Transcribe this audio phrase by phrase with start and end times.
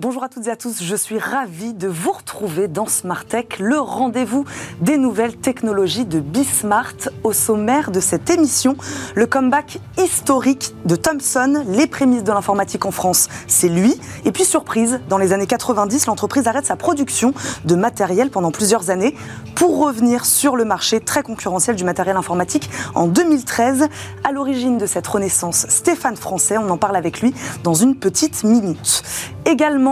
[0.00, 3.58] Bonjour à toutes et à tous, je suis ravie de vous retrouver dans Smart Tech,
[3.58, 4.46] le rendez-vous
[4.80, 7.10] des nouvelles technologies de Bismart.
[7.22, 8.76] Au sommaire de cette émission,
[9.14, 14.00] le comeback historique de Thomson, les prémices de l'informatique en France, c'est lui.
[14.24, 17.34] Et puis surprise, dans les années 90, l'entreprise arrête sa production
[17.66, 19.14] de matériel pendant plusieurs années
[19.54, 23.88] pour revenir sur le marché très concurrentiel du matériel informatique en 2013.
[24.24, 28.44] À l'origine de cette renaissance, Stéphane Français, on en parle avec lui dans une petite
[28.44, 29.02] minute.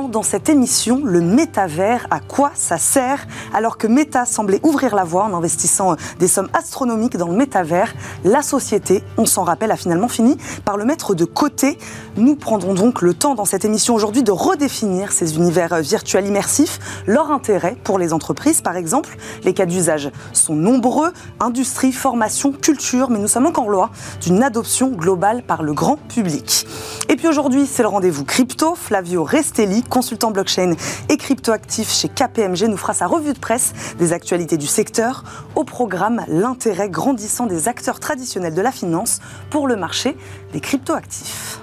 [0.07, 5.03] Dans cette émission le métavers, à quoi ça sert Alors que Meta semblait ouvrir la
[5.03, 7.93] voie en investissant euh, des sommes astronomiques dans le métavers,
[8.25, 11.79] la société, on s'en rappelle, a finalement fini par le mettre de côté.
[12.17, 16.27] Nous prendrons donc le temps dans cette émission aujourd'hui de redéfinir ces univers euh, virtuels
[16.27, 19.17] immersifs, leur intérêt pour les entreprises par exemple.
[19.43, 24.89] Les cas d'usage sont nombreux, industrie, formation, culture, mais nous sommes encore loin d'une adoption
[24.89, 26.67] globale par le grand public.
[27.09, 28.75] Et puis aujourd'hui, c'est le rendez-vous crypto.
[28.75, 30.75] Flavio Restelli, consultant blockchain
[31.09, 35.25] et cryptoactif chez KPMG, nous fera sa revue de presse des actualités du secteur.
[35.55, 40.17] Au programme, l'intérêt grandissant des acteurs traditionnels de la finance pour le marché
[40.53, 41.61] des cryptoactifs.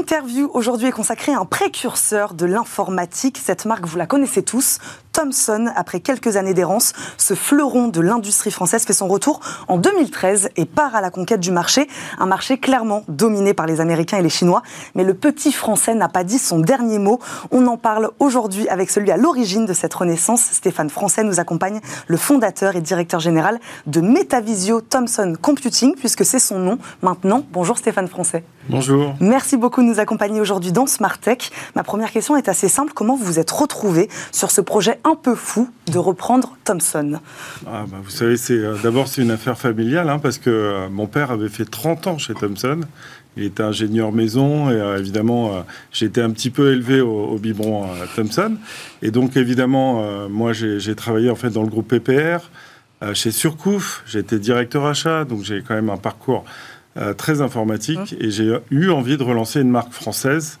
[0.00, 3.36] L'interview aujourd'hui est consacrée à un précurseur de l'informatique.
[3.36, 4.78] Cette marque, vous la connaissez tous,
[5.12, 10.50] Thomson, après quelques années d'errance, ce fleuron de l'industrie française fait son retour en 2013
[10.56, 11.86] et part à la conquête du marché,
[12.18, 14.62] un marché clairement dominé par les Américains et les Chinois.
[14.94, 17.18] Mais le petit Français n'a pas dit son dernier mot.
[17.50, 20.40] On en parle aujourd'hui avec celui à l'origine de cette renaissance.
[20.40, 26.38] Stéphane Français nous accompagne, le fondateur et directeur général de Metavisio Thomson Computing, puisque c'est
[26.38, 27.44] son nom maintenant.
[27.52, 28.44] Bonjour Stéphane Français.
[28.68, 29.14] Bonjour.
[29.20, 31.50] Merci beaucoup de nous accompagner aujourd'hui dans Smart Tech.
[31.74, 32.92] Ma première question est assez simple.
[32.94, 37.18] Comment vous vous êtes retrouvé sur ce projet un peu fou de reprendre Thomson?
[37.66, 40.88] Ah, bah, Vous savez, c'est euh, d'abord c'est une affaire familiale hein, parce que euh,
[40.88, 42.80] mon père avait fait 30 ans chez Thomson.
[43.36, 47.86] Il était ingénieur maison et euh, évidemment j'ai été un petit peu élevé au, biberon
[48.14, 48.56] Thomson.
[49.02, 52.50] Et donc évidemment moi j'ai travaillé en fait dans le groupe PPR
[53.14, 54.02] chez Surcouf.
[54.06, 56.44] J'ai été directeur achat donc j'ai quand même un parcours
[57.16, 58.24] très informatique mmh.
[58.24, 60.58] et j'ai eu envie de relancer une marque française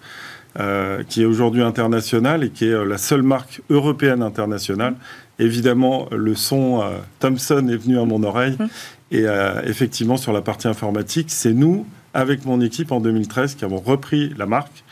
[0.58, 4.96] euh, qui est aujourd'hui internationale et qui est euh, la seule marque européenne internationale.
[5.38, 8.56] Évidemment, le son euh, Thomson est venu à mon oreille.
[8.58, 8.68] Hum.
[9.12, 9.24] Et
[9.64, 14.32] effectivement, sur la partie informatique, c'est nous, avec mon équipe en 2013, qui avons repris
[14.38, 14.84] la marque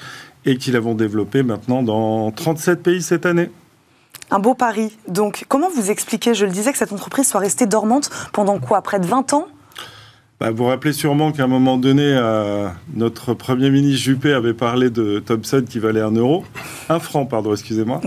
[0.45, 3.49] et qui l'avons développée maintenant dans 37 pays cette année.
[4.33, 4.91] Un beau pari.
[5.07, 8.83] Donc, comment vous expliquez, je le disais, que cette entreprise soit restée dormante pendant quoi?
[8.83, 9.47] Près de 20 ans?
[10.41, 14.55] Bah, vous vous rappelez sûrement qu'à un moment donné, euh, notre Premier ministre Juppé avait
[14.55, 16.45] parlé de Thomson qui valait un euro,
[16.89, 18.01] un franc, pardon, excusez-moi.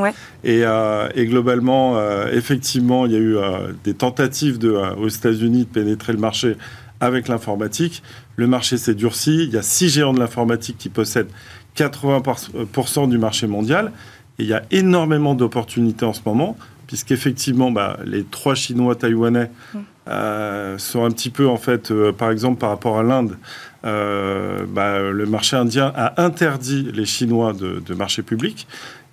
[0.45, 3.35] Et, euh, et, globalement, euh, effectivement, il y a eu
[3.83, 6.55] des tentatives de, aux États-Unis de pénétrer le marché
[7.01, 8.01] avec l'informatique.
[8.37, 9.43] Le marché s'est durci.
[9.43, 11.31] Il y a six géants de l'informatique qui possèdent
[11.75, 13.91] 80% du marché mondial.
[14.39, 16.55] Et il y a énormément d'opportunités en ce moment,
[16.87, 19.79] puisqu'effectivement, bah, les trois Chinois taïwanais mm.
[20.07, 23.37] Euh, sont un petit peu, en fait, euh, par exemple, par rapport à l'Inde,
[23.85, 28.67] euh, bah, le marché indien a interdit les Chinois de, marché public.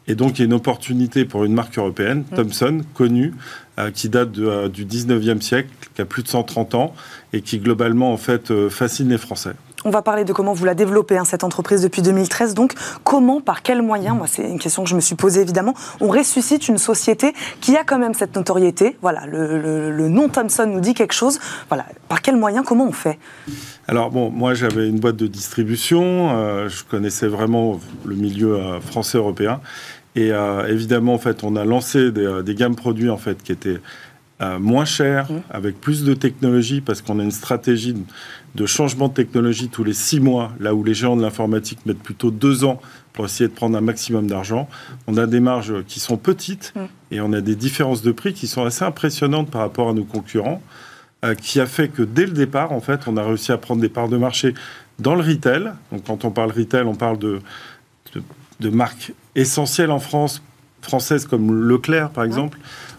[0.07, 2.37] Et donc, il y a une opportunité pour une marque européenne, mm.
[2.37, 3.35] Thomson, connue,
[3.95, 6.95] qui date du 19e siècle, qui a plus de 130 ans,
[7.33, 9.53] et qui, globalement, en fait, fascine les Français.
[9.85, 12.55] On va parler de comment vous la développez, hein, cette entreprise, depuis 2013.
[12.55, 12.75] Donc,
[13.05, 16.09] comment, par quels moyens, moi, c'est une question que je me suis posée évidemment, on
[16.09, 18.97] ressuscite une société qui a quand même cette notoriété.
[19.03, 21.39] Voilà, le, nom Thomson nous dit quelque chose.
[21.69, 23.19] Voilà, par quels moyens, comment on fait?
[23.87, 28.81] Alors bon, moi j'avais une boîte de distribution, euh, je connaissais vraiment le milieu euh,
[28.81, 29.61] français européen,
[30.15, 33.53] et euh, évidemment en fait on a lancé des, des gammes produits en fait qui
[33.53, 33.81] étaient
[34.41, 35.41] moins chères, mmh.
[35.51, 37.97] avec plus de technologie, parce qu'on a une stratégie
[38.55, 42.03] de changement de technologie tous les six mois, là où les géants de l'informatique mettent
[42.03, 42.81] plutôt deux ans
[43.13, 44.69] pour essayer de prendre un maximum d'argent.
[45.07, 46.81] On a des marges qui sont petites mm.
[47.11, 50.05] et on a des différences de prix qui sont assez impressionnantes par rapport à nos
[50.05, 50.63] concurrents,
[51.25, 53.81] euh, qui a fait que dès le départ, en fait, on a réussi à prendre
[53.81, 54.55] des parts de marché
[54.99, 55.73] dans le retail.
[55.91, 57.41] Donc quand on parle retail, on parle de,
[58.61, 60.43] de, marques essentielles en France,
[60.81, 62.59] françaises comme Leclerc par exemple,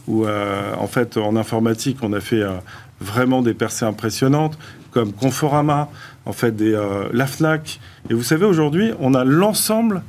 [0.09, 2.41] où euh, en fait en informatique, on a fait...
[2.41, 2.57] Euh,
[2.99, 4.57] vraiment des percées impressionnantes
[4.91, 5.89] comme Conforama,
[6.25, 7.79] en fait, des, euh, la FNAC.
[8.09, 10.01] Et vous savez, aujourd'hui, on a l'ensemble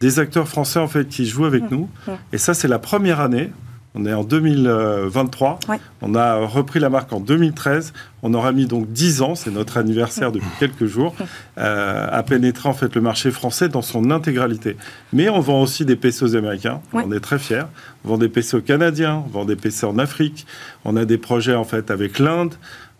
[0.00, 1.68] des acteurs français en fait qui jouent avec mmh.
[1.70, 1.88] nous.
[2.06, 2.10] Mmh.
[2.32, 3.50] Et ça, c'est la première année.
[3.98, 5.58] On est en 2023.
[6.02, 7.94] On a repris la marque en 2013.
[8.22, 11.14] On aura mis donc 10 ans, c'est notre anniversaire depuis quelques jours,
[11.56, 14.76] euh, à pénétrer en fait le marché français dans son intégralité.
[15.14, 16.80] Mais on vend aussi des PC aux américains.
[16.92, 17.64] On est très fiers.
[18.04, 19.24] On vend des PC aux canadiens.
[19.26, 20.46] On vend des PC en Afrique.
[20.84, 22.54] On a des projets en fait avec l'Inde.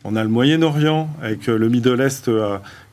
[0.04, 2.30] On a le Moyen-Orient avec le Middle East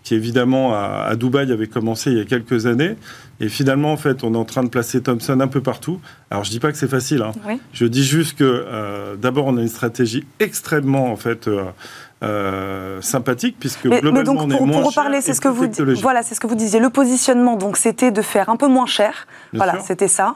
[0.03, 2.95] qui évidemment à, Dubaï avait commencé il y a quelques années.
[3.39, 5.99] Et finalement, en fait, on est en train de placer Thomson un peu partout.
[6.29, 7.21] Alors, je dis pas que c'est facile.
[7.21, 7.57] Hein.
[7.73, 11.49] Je dis juste que d'abord, on a une stratégie extrêmement, en fait,
[12.23, 15.67] euh, sympathique puisque globalement on est pour, pour reparler, c'est ce que vous
[16.01, 16.79] voilà, c'est ce que vous disiez.
[16.79, 19.27] Le positionnement, donc, c'était de faire un peu moins cher.
[19.51, 20.35] voilà, c'était ça.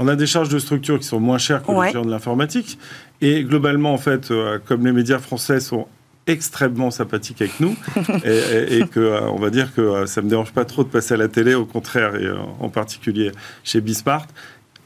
[0.00, 2.80] On a des charges de structure qui sont moins chères que les géants de l'informatique.
[3.20, 5.86] Et globalement, en fait, euh, comme les médias français sont
[6.28, 7.76] extrêmement sympathiques avec nous
[8.24, 11.16] et, que euh, on va dire que ça me dérange pas trop de passer à
[11.16, 12.28] la télé, au contraire, et
[12.60, 13.32] en particulier
[13.64, 14.26] chez Bismart.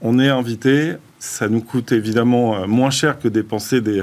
[0.00, 4.02] On est invité, ça nous coûte évidemment moins cher que dépenser des,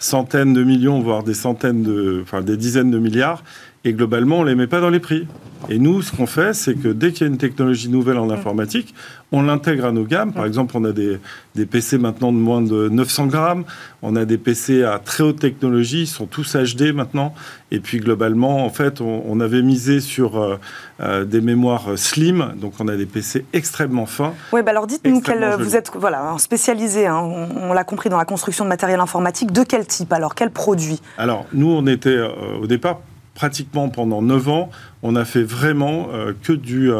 [0.00, 3.44] centaines de millions, voire des centaines de, enfin des dizaines de milliards.
[3.84, 5.26] Et globalement, on les met pas dans les prix.
[5.68, 8.30] Et nous, ce qu'on fait, c'est que dès qu'il y a une technologie nouvelle en
[8.30, 8.94] informatique,
[9.32, 10.32] on l'intègre à nos gammes.
[10.32, 11.18] Par exemple, on a des,
[11.54, 13.64] des, PC maintenant de moins de 900 grammes.
[14.02, 16.02] On a des PC à très haute technologie.
[16.02, 17.34] Ils sont tous HD maintenant.
[17.70, 20.56] Et puis, globalement, en fait, on, avait misé sur euh,
[21.00, 22.52] euh, des mémoires slim.
[22.56, 24.34] Donc, on a des PC extrêmement fins.
[24.52, 25.22] Oui, bah alors dites-nous,
[25.58, 29.52] vous êtes voilà, spécialisé, hein, on, l'a compris, dans la construction de matériel informatique.
[29.52, 30.34] De quel type alors?
[30.34, 31.00] Quel produit?
[31.16, 32.28] Alors, nous, on était euh,
[32.60, 33.00] au départ
[33.40, 34.70] pratiquement pendant 9 ans,
[35.02, 36.90] on a fait vraiment euh, que du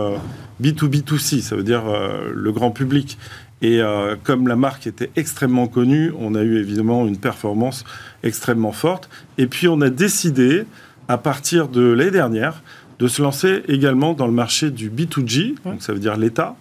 [0.63, 3.19] B2B2C, euh, ça veut dire euh, le grand public.
[3.61, 3.83] Et
[4.25, 7.85] comme la marque était extrêmement connue, on a eu évidemment une performance
[8.23, 9.11] extrêmement forte.
[9.37, 10.65] Et puis on a décidé,
[11.09, 12.63] à partir de l'année dernière,
[12.99, 16.57] de se lancer également dans le marché du B2G, donc ça veut dire l'État,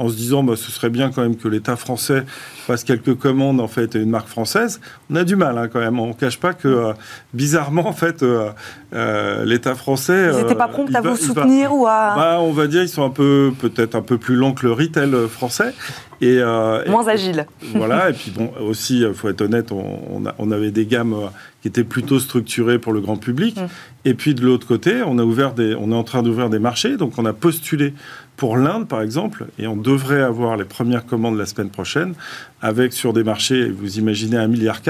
[0.00, 2.24] en se disant bah, ce serait bien quand même que l'État français
[2.66, 4.80] fasse quelques commandes en fait à une marque française.
[5.10, 6.00] On a du mal hein, quand même.
[6.00, 6.92] On ne cache pas que euh,
[7.34, 8.48] bizarrement en fait euh,
[8.94, 10.30] euh, l'État français.
[10.32, 12.14] Ils n'étaient pas prompts à vous soutenir ou à.
[12.16, 14.72] Bah, on va dire ils sont un peu peut-être un peu plus longs que le
[14.72, 15.74] retail français.
[16.22, 16.38] Et,
[16.86, 17.46] Moins agile.
[17.74, 21.16] Voilà, et puis bon, aussi, il faut être honnête, on, on, avait des gammes
[21.62, 23.56] qui étaient plutôt structurées pour le grand public.
[23.56, 23.66] Mm.
[24.04, 26.58] Et puis de l'autre côté, on, a ouvert des, on est en train d'ouvrir des
[26.58, 27.94] marchés, donc on a postulé
[28.40, 32.14] pour l'Inde, par exemple, et on devrait avoir les premières commandes la semaine prochaine,
[32.62, 34.80] avec sur des marchés, vous imaginez, 1,4 milliard,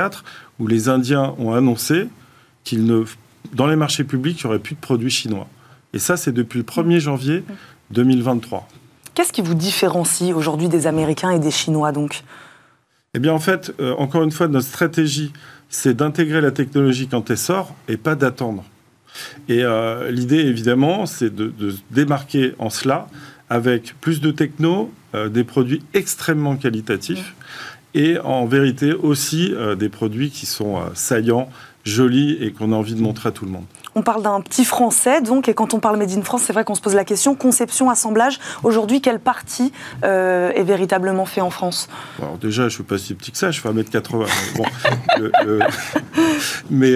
[0.61, 2.07] où les Indiens ont annoncé
[2.63, 3.03] qu'ils ne,
[3.53, 5.49] dans les marchés publics, il n'y aurait plus de produits chinois.
[5.93, 7.43] Et ça, c'est depuis le 1er janvier
[7.91, 8.69] 2023.
[9.15, 12.23] Qu'est-ce qui vous différencie aujourd'hui des Américains et des Chinois, donc?
[13.15, 15.33] Eh bien, en fait, euh, encore une fois, notre stratégie,
[15.69, 18.63] c'est d'intégrer la technologie quand elle sort et pas d'attendre.
[19.49, 23.09] Et euh, l'idée, évidemment, c'est de, de, se démarquer en cela
[23.51, 27.35] avec plus de techno, euh, des produits extrêmement qualitatifs
[27.95, 31.51] et en vérité aussi euh, des produits qui sont euh, saillants,
[31.85, 33.65] jolis et qu'on a envie de montrer à tout le monde.
[33.95, 36.65] On parle d'un petit français, donc, et quand on parle Made in France, c'est vrai
[36.65, 38.39] qu'on se pose la question conception, assemblage.
[38.63, 39.73] Aujourd'hui, quelle partie
[40.03, 41.89] est véritablement fait en France?
[42.21, 44.27] Alors, déjà, je ne suis pas si petit que ça, je fais 1m80.
[44.57, 44.65] bon,
[46.71, 46.95] mais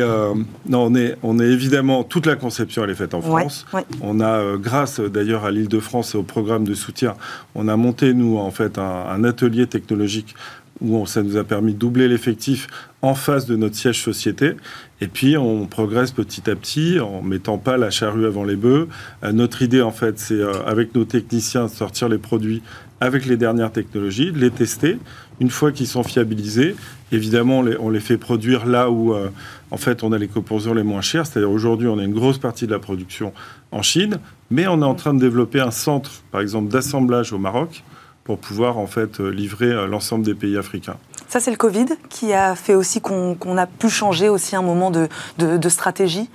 [0.69, 3.67] non, on est, on est évidemment, toute la conception, elle est faite en France.
[4.01, 7.15] On a, grâce d'ailleurs à l'île de France et au programme de soutien,
[7.57, 10.37] on a monté, nous, en fait, un atelier technologique
[10.81, 12.67] où ça nous a permis de doubler l'effectif
[13.03, 14.55] en face de notre siège société.
[15.01, 18.89] Et puis, on progresse petit à petit en mettant pas la charrue avant les bœufs.
[19.23, 22.63] Euh, notre idée, en fait, c'est euh, avec nos techniciens de sortir les produits
[23.01, 24.99] avec les dernières technologies, de les tester.
[25.41, 26.75] Une fois qu'ils sont fiabilisés,
[27.13, 29.29] évidemment, on les, fait produire là où, euh,
[29.71, 31.27] en fait, on a les composants les moins chers.
[31.27, 33.33] C'est-à-dire aujourd'hui, on a une grosse partie de la production
[33.73, 34.19] en Chine,
[34.51, 37.83] mais on est en train de développer un centre, par exemple, d'assemblage au Maroc
[38.25, 40.97] pour pouvoir en fait euh, livrer euh, l'ensemble des pays africains.
[41.29, 44.91] Ça, c'est le Covid qui a fait aussi qu'on a pu changer aussi un moment
[44.91, 46.29] de, de, stratégie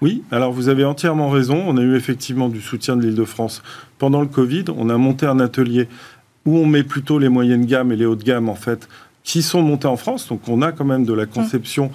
[0.00, 1.62] oui, alors vous avez entièrement raison.
[1.66, 3.62] On a eu effectivement du soutien de l'Île-de-France
[3.96, 4.64] pendant le Covid.
[4.76, 5.88] On a monté un atelier
[6.44, 8.86] où on met plutôt les moyennes gammes et les hautes gammes, en fait,
[9.22, 10.28] qui sont montées en France.
[10.28, 11.90] Donc on a quand même de la conception,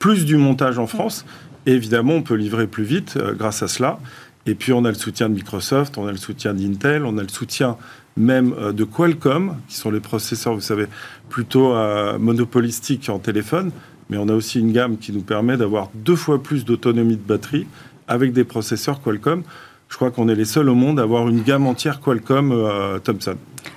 [0.00, 1.24] plus du montage en France.
[1.66, 4.00] Et évidemment, on peut livrer plus vite euh, grâce à cela.
[4.46, 7.22] Et puis on a le soutien de Microsoft, on a le soutien d'Intel, on a
[7.22, 7.76] le soutien
[8.16, 10.86] même euh, de Qualcomm, qui sont les processeurs, vous savez,
[11.28, 13.70] plutôt euh, monopolistiques en téléphone.
[14.10, 17.22] Mais on a aussi une gamme qui nous permet d'avoir deux fois plus d'autonomie de
[17.22, 17.66] batterie
[18.08, 19.42] avec des processeurs Qualcomm.
[19.88, 22.98] Je crois qu'on est les seuls au monde à avoir une gamme entière Qualcomm euh,
[22.98, 23.36] Thomson.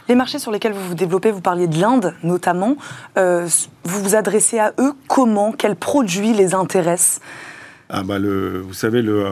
[0.09, 2.75] Les marchés sur lesquels vous vous développez, vous parliez de l'Inde notamment.
[3.15, 5.51] vous vous adressez à eux comment?
[5.51, 7.21] Quels produits les intéressent?
[7.89, 9.25] Ah bah le, vous savez, le,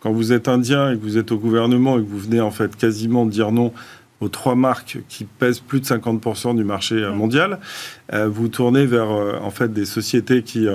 [0.00, 2.52] quand vous êtes indien et que vous êtes au gouvernement et que vous venez en
[2.52, 3.72] fait quasiment dire non
[4.20, 7.58] aux trois marques qui pèsent plus de 50% du marché euh, mondial,
[8.12, 10.66] euh, vous tournez vers euh, en fait des sociétés qui,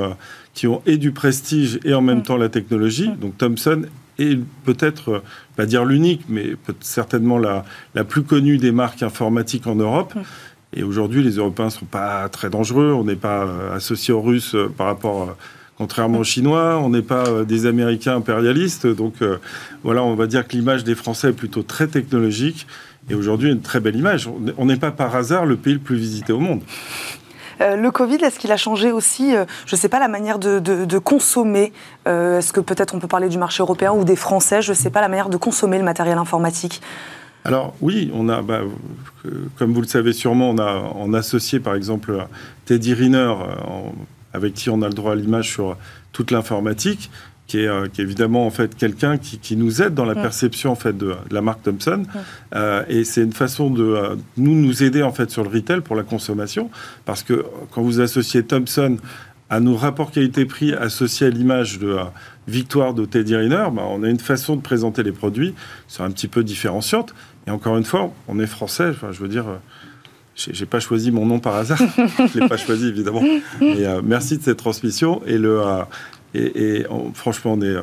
[0.53, 3.09] qui ont et du prestige et en même temps la technologie.
[3.19, 3.83] Donc Thomson
[4.19, 5.23] est peut-être,
[5.55, 10.13] pas dire l'unique, mais certainement la, la plus connue des marques informatiques en Europe.
[10.73, 12.93] Et aujourd'hui, les Européens ne sont pas très dangereux.
[12.93, 15.35] On n'est pas associé aux Russes par rapport
[15.81, 16.79] contrairement aux Chinois.
[16.83, 18.85] On n'est pas des Américains impérialistes.
[18.85, 19.15] Donc
[19.83, 22.67] voilà, on va dire que l'image des Français est plutôt très technologique.
[23.09, 24.29] Et aujourd'hui, une très belle image.
[24.57, 26.61] On n'est pas par hasard le pays le plus visité au monde.
[27.61, 30.39] Euh, le Covid, est-ce qu'il a changé aussi, euh, je ne sais pas, la manière
[30.39, 31.73] de, consommer
[32.07, 34.75] euh, Est-ce que peut-être on peut parler du marché européen ou des Français Je ne
[34.75, 36.81] sais pas, la manière de consommer le matériel informatique?
[37.43, 38.61] Alors oui, on a, bah,
[39.57, 42.27] comme vous le savez sûrement, on a, on associé par exemple
[42.65, 43.33] Teddy Riner,
[44.33, 45.77] avec qui on a le droit à l'image sur
[46.11, 47.09] toute l'informatique.
[47.55, 50.97] Euh, qui est, évidemment en fait quelqu'un qui, nous aide dans la perception en fait
[50.97, 51.97] de, la marque Thomson.
[51.97, 52.19] Mm.
[52.55, 55.81] Euh, et c'est une façon de euh, nous nous aider en fait sur le retail
[55.81, 56.69] pour la consommation,
[57.05, 58.97] parce que quand vous associez Thomson
[59.49, 61.97] à nos rapports qualité-prix associés à l'image de
[62.47, 65.53] victoire de Teddy Riner, bah, on a une façon de présenter les produits,
[65.89, 67.13] c'est un petit peu différenciante.
[67.47, 69.45] Et encore une fois, on est français, enfin, je veux dire,
[70.35, 71.77] j'ai pas choisi mon nom par hasard,
[72.33, 73.23] je l'ai pas choisi évidemment.
[73.61, 75.21] Et merci de cette transmission.
[75.25, 75.61] Et le,
[76.33, 77.81] et, franchement, on, est, euh,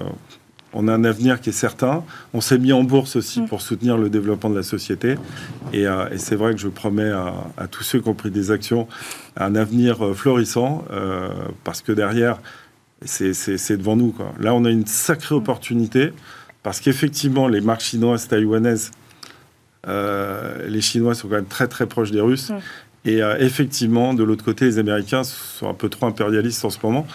[0.73, 2.05] on a un avenir qui est certain.
[2.33, 3.49] On s'est mis en bourse aussi mm.
[3.49, 5.17] pour soutenir le développement de la société.
[5.75, 8.89] Euh, et, c'est vrai que je promets à, tous ceux qui ont pris des actions
[9.37, 10.85] un avenir euh, florissant,
[11.65, 12.41] parce que derrière,
[13.05, 14.13] c'est devant nous.
[14.13, 14.33] Quoi.
[14.41, 15.39] Là, on a une sacrée mm.
[15.39, 16.13] opportunité,
[16.63, 18.91] parce qu'effectivement, les marques chinoises, taïwanaises,
[19.87, 22.53] les Chinois sont quand même très très proches des Russes.
[23.05, 27.07] Et effectivement, de l'autre côté, les Américains sont un peu trop impérialistes en ce moment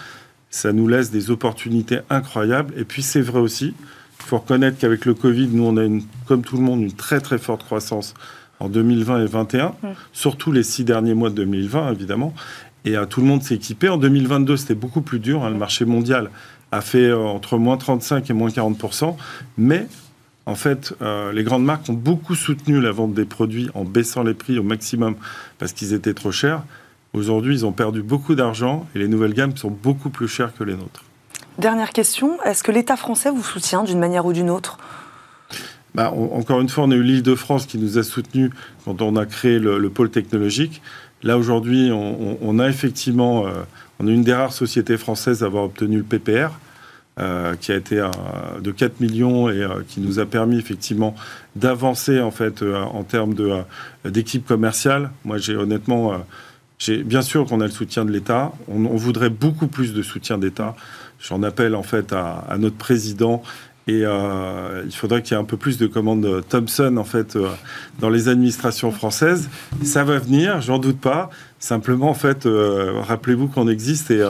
[0.54, 2.72] ça nous laisse des opportunités incroyables.
[2.76, 3.74] Et puis c'est vrai aussi,
[4.20, 6.92] il faut reconnaître qu'avec le Covid, nous on a une, comme tout le monde une
[6.92, 8.14] très très forte croissance
[8.60, 9.74] en 2020 et 2021, mmh.
[10.12, 12.34] surtout les six derniers mois de 2020 évidemment.
[12.84, 13.88] Et euh, tout le monde s'est équipé.
[13.88, 15.42] En 2022, c'était beaucoup plus dur.
[15.42, 15.50] Hein.
[15.50, 16.30] Le marché mondial
[16.70, 19.16] a fait euh, entre moins 35 et moins 40%
[19.58, 19.88] mais
[20.46, 24.22] en fait, euh, les grandes marques ont beaucoup soutenu la vente des produits en baissant
[24.22, 25.16] les prix au maximum
[25.58, 26.62] parce qu'ils étaient trop chers.
[27.14, 30.64] Aujourd'hui, ils ont perdu beaucoup d'argent et les nouvelles gammes sont beaucoup plus chères que
[30.64, 31.04] les nôtres.
[31.58, 34.78] Dernière question, est-ce que l'État français vous soutient d'une manière ou d'une autre?
[35.94, 38.50] Bah, encore une fois, on a eu l'Île-de-France qui nous a soutenus
[38.84, 40.82] quand on a créé le, pôle technologique.
[41.22, 43.52] Là, aujourd'hui, on, a effectivement, euh,
[44.00, 46.50] on est une des rares sociétés françaises à avoir obtenu le PPR,
[47.20, 48.04] euh, qui a été
[48.60, 51.14] de 4 millions et euh, qui nous a permis effectivement
[51.56, 53.34] d'avancer en fait en termes
[54.04, 55.10] d'équipe commerciale.
[55.24, 56.24] Moi, j'ai honnêtement
[56.88, 58.52] Bien sûr qu'on a le soutien de l'État.
[58.68, 60.74] On, voudrait beaucoup plus de soutien d'État.
[61.20, 63.42] J'en appelle en fait à, notre président
[63.86, 67.36] et euh, il faudrait qu'il y ait un peu plus de commandes Thompson en fait
[67.36, 67.48] euh,
[68.00, 69.48] dans les administrations françaises.
[69.82, 71.30] Ça va venir, j'en doute pas.
[71.58, 74.22] Simplement en fait, euh, rappelez-vous qu'on existe et,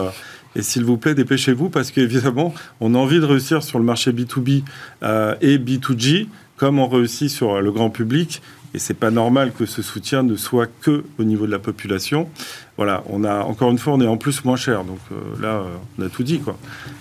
[0.57, 4.13] et s'il vous plaît, dépêchez-vous parce qu'évidemment, on a envie de réussir sur le marché
[4.13, 4.63] B2B
[5.41, 8.41] et B2G comme on réussit sur le grand public.
[8.75, 12.29] Et c'est pas normal que ce soutien ne soit que au niveau de la population.
[12.77, 14.83] Voilà, on a encore une fois, on est en plus moins cher.
[14.83, 16.57] Donc euh, là, euh, on a tout dit, quoi.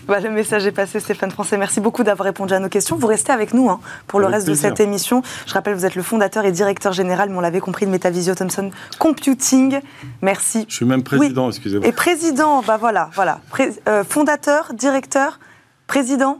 [0.07, 1.57] Bah, le message est passé, Stéphane Français.
[1.57, 2.95] Merci beaucoup d'avoir répondu à nos questions.
[2.95, 5.23] Vous restez avec nous hein, pour le reste de cette émission.
[5.47, 8.35] Je rappelle, vous êtes le fondateur et directeur général, mais on l'avait compris, de Metavisio
[8.35, 9.79] Thomson Computing.
[10.21, 10.65] Merci.
[10.69, 11.87] Je suis même président, excusez-moi.
[11.87, 13.41] Et président, bah voilà, voilà.
[13.87, 15.39] Euh, fondateur, directeur,
[15.87, 16.39] président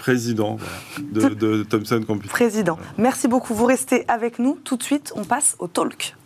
[0.00, 0.56] président
[0.98, 2.30] de, de, Thomson Computing.
[2.30, 2.78] Président.
[2.96, 3.54] Merci beaucoup.
[3.54, 4.58] Vous restez avec nous.
[4.64, 6.16] Tout de suite, on passe au talk.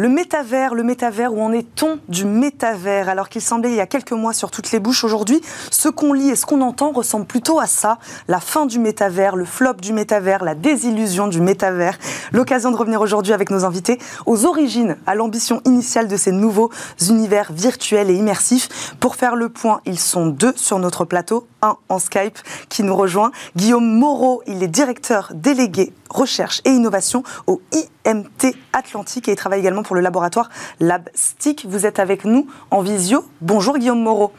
[0.00, 3.08] Le métavers, le métavers, où en est-on du métavers?
[3.08, 5.40] Alors qu'il semblait il y a quelques mois sur toutes les bouches, aujourd'hui,
[5.72, 7.98] ce qu'on lit et ce qu'on entend ressemble plutôt à ça.
[8.28, 11.98] La fin du métavers, le flop du métavers, la désillusion du métavers.
[12.30, 16.70] L'occasion de revenir aujourd'hui avec nos invités aux origines, à l'ambition initiale de ces nouveaux
[17.08, 18.94] univers virtuels et immersifs.
[19.00, 22.38] Pour faire le point, ils sont deux sur notre plateau, un en Skype
[22.68, 23.32] qui nous rejoint.
[23.56, 29.60] Guillaume Moreau, il est directeur délégué recherche et innovation au IMT Atlantique et il travaille
[29.60, 30.48] également pour le laboratoire
[30.80, 31.66] LabStick.
[31.68, 33.24] Vous êtes avec nous en visio.
[33.40, 34.32] Bonjour Guillaume Moreau.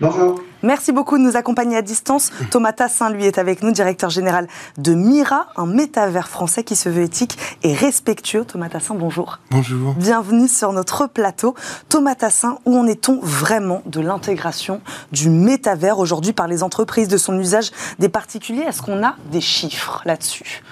[0.00, 0.40] Bonjour.
[0.64, 2.30] Merci beaucoup de nous accompagner à distance.
[2.50, 6.88] Thomas Tassin, lui, est avec nous, directeur général de Mira, un métavers français qui se
[6.88, 8.46] veut éthique et respectueux.
[8.46, 9.40] Thomas Tassin, bonjour.
[9.50, 9.92] Bonjour.
[9.92, 11.54] Bienvenue sur notre plateau.
[11.90, 14.80] Thomas Tassin, où en est-on vraiment de l'intégration
[15.12, 18.62] du métavers aujourd'hui par les entreprises, de son usage des particuliers?
[18.62, 20.62] Est-ce qu'on a des chiffres là-dessus?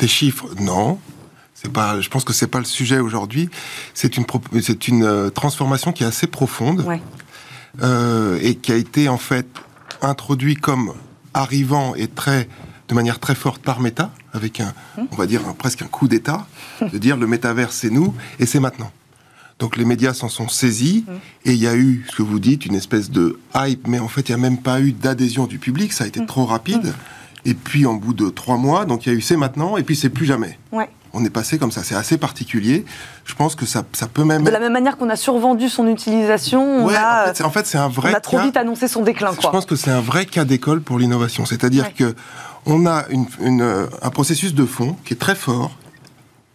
[0.00, 0.98] Des chiffres, non.
[1.72, 3.50] Pas, je pense que c'est pas le sujet aujourd'hui.
[3.94, 4.24] C'est une,
[4.62, 6.80] c'est une euh, transformation qui est assez profonde.
[6.80, 7.00] Ouais.
[7.82, 9.46] Euh, et qui a été en fait
[10.02, 10.94] introduit comme
[11.32, 12.48] arrivant et très
[12.88, 14.72] de manière très forte par Meta, avec un,
[15.12, 16.46] on va dire presque un coup d'État,
[16.80, 18.90] de dire le métavers c'est nous et c'est maintenant.
[19.58, 21.04] Donc les médias s'en sont saisis
[21.44, 24.08] et il y a eu, ce que vous dites, une espèce de hype, mais en
[24.08, 26.94] fait il n'y a même pas eu d'adhésion du public, ça a été trop rapide.
[27.44, 29.82] Et puis en bout de trois mois, donc il y a eu c'est maintenant et
[29.82, 30.58] puis c'est plus jamais.
[30.72, 30.88] Ouais.
[31.12, 31.82] On est passé comme ça.
[31.82, 32.84] C'est assez particulier.
[33.24, 34.44] Je pense que ça, ça peut même.
[34.44, 37.88] De la même manière qu'on a survendu son utilisation, on a, en fait, c'est un
[37.88, 38.12] vrai.
[38.12, 39.30] On a trop vite annoncé son déclin.
[39.40, 41.46] Je pense que c'est un vrai cas d'école pour l'innovation.
[41.46, 42.14] C'est-à-dire que
[42.66, 43.04] on a
[43.40, 43.62] une,
[44.02, 45.76] un processus de fond qui est très fort,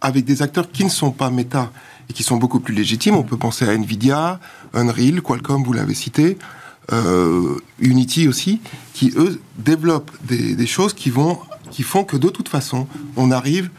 [0.00, 1.70] avec des acteurs qui ne sont pas méta
[2.08, 3.16] et qui sont beaucoup plus légitimes.
[3.16, 4.38] On peut penser à Nvidia,
[4.74, 6.38] Unreal, Qualcomm, vous l'avez cité,
[6.92, 8.60] euh, Unity aussi,
[8.92, 11.38] qui eux développent des, des, choses qui vont,
[11.70, 13.70] qui font que de toute façon, on arrive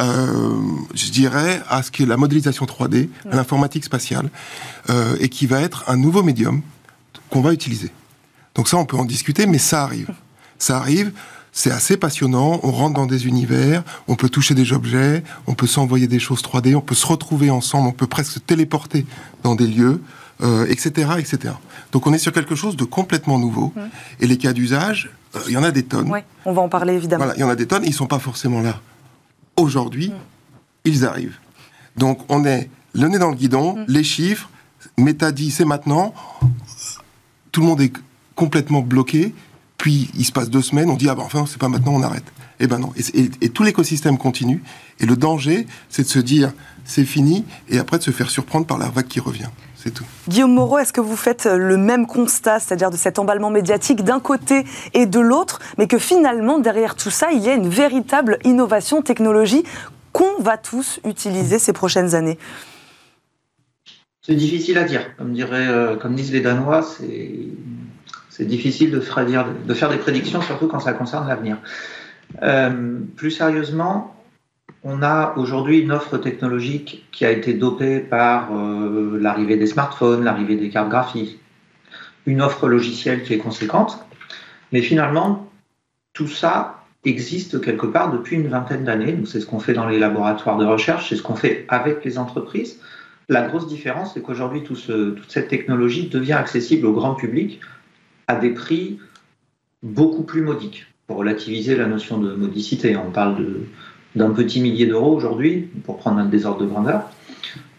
[0.00, 0.58] euh,
[0.94, 4.30] je dirais, à ce que la modélisation 3D, l'informatique spatiale,
[4.88, 6.62] euh, et qui va être un nouveau médium
[7.28, 7.90] qu'on va utiliser.
[8.54, 10.10] Donc ça, on peut en discuter, mais ça arrive.
[10.58, 11.12] Ça arrive,
[11.52, 15.66] c'est assez passionnant, on rentre dans des univers, on peut toucher des objets, on peut
[15.66, 19.06] s'envoyer des choses 3D, on peut se retrouver ensemble, on peut presque se téléporter
[19.42, 20.02] dans des lieux,
[20.68, 21.54] etc., euh, etc.
[21.92, 23.72] Donc on est sur quelque chose de complètement nouveau.
[24.20, 25.10] Et les cas d'usage,
[25.46, 26.10] il y en a des tonnes.
[26.10, 27.24] Oui, on va en parler évidemment.
[27.24, 28.80] Voilà, il y en a des tonnes, ils ne sont pas forcément là
[29.60, 30.14] Aujourd'hui, mm.
[30.86, 31.38] ils arrivent.
[31.96, 33.84] Donc on est le nez dans le guidon, mm.
[33.88, 34.48] les chiffres,
[34.96, 36.14] Meta dit c'est maintenant,
[37.52, 37.92] tout le monde est
[38.34, 39.34] complètement bloqué,
[39.76, 42.02] puis il se passe deux semaines, on dit ah ben enfin c'est pas maintenant, on
[42.02, 42.24] arrête.
[42.58, 44.62] Eh ben non, et, tout l'écosystème continue,
[44.98, 46.52] et le danger c'est de se dire
[46.84, 49.50] c'est fini, et après de se faire surprendre par la vague qui revient.
[49.82, 50.04] C'est tout.
[50.28, 54.20] Guillaume Moreau, est-ce que vous faites le même constat, c'est-à-dire de cet emballement médiatique d'un
[54.20, 58.38] côté et de l'autre, mais que finalement, derrière tout ça, il y a une véritable
[58.44, 59.64] innovation technologie
[60.12, 62.38] qu'on va tous utiliser ces prochaines années?
[64.20, 65.16] C'est difficile à dire.
[65.16, 70.42] Comme, dirait, euh, comme disent les Danois, c'est difficile de faire, de faire des prédictions,
[70.42, 71.56] surtout quand ça concerne l'avenir.
[72.42, 74.14] Euh, plus sérieusement,
[74.82, 80.24] on a aujourd'hui une offre technologique qui a été dopée par euh, l'arrivée des smartphones,
[80.24, 81.38] l'arrivée des cartes graphiques,
[82.26, 84.04] une offre logicielle qui est conséquente,
[84.72, 85.50] mais finalement,
[86.12, 89.16] tout ça existe quelque part depuis une vingtaine d'années.
[89.24, 92.18] C'est ce qu'on fait dans les laboratoires de recherche, c'est ce qu'on fait avec les
[92.18, 92.80] entreprises.
[93.28, 97.60] La grosse différence, c'est qu'aujourd'hui, toute cette technologie devient accessible au grand public
[98.26, 98.98] à des prix
[99.82, 100.86] beaucoup plus modiques.
[101.06, 103.60] Pour relativiser la notion de modicité, on parle de
[104.16, 107.10] d'un petit millier d'euros aujourd'hui, pour prendre un désordre de grandeur.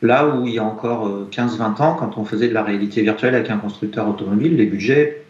[0.01, 3.01] Là où il y a encore 15-20 euh, ans, quand on faisait de la réalité
[3.01, 5.25] virtuelle avec un constructeur automobile, les budgets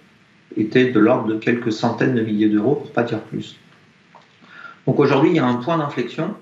[0.55, 3.57] étaient de l'ordre de quelques centaines de milliers d'euros, pour pas dire plus.
[4.87, 6.35] Donc aujourd'hui, il y a un point d'inflexion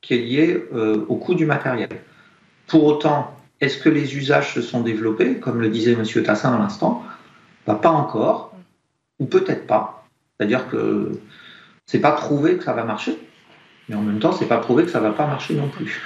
[0.00, 1.88] qui est lié euh, au coût du matériel.
[2.66, 6.04] Pour autant, est-ce que les usages se sont développés, comme le disait M.
[6.24, 7.04] Tassin à l'instant
[7.66, 8.54] bah, Pas encore,
[9.18, 10.06] ou peut-être pas.
[10.36, 11.12] C'est-à-dire que
[11.86, 13.18] c'est pas prouvé que ça va marcher.
[13.88, 16.02] Mais en même temps, c'est pas prouvé que ça va pas marcher non plus.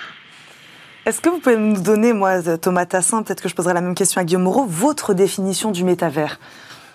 [1.07, 3.95] Est-ce que vous pouvez nous donner, moi, Thomas Tassin, peut-être que je poserai la même
[3.95, 6.39] question à Guillaume Moreau, votre définition du métavers?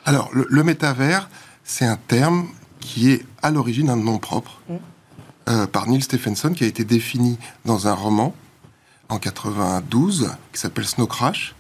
[0.06, 1.28] Alors, le, métavers,
[1.63, 2.48] c'est un terme
[2.80, 4.74] qui est à l'origine un nom propre mmh.
[5.50, 8.36] euh, par Neil Stephenson, qui a été défini dans un roman
[9.10, 11.56] en 92 qui s'appelle Snow Crash.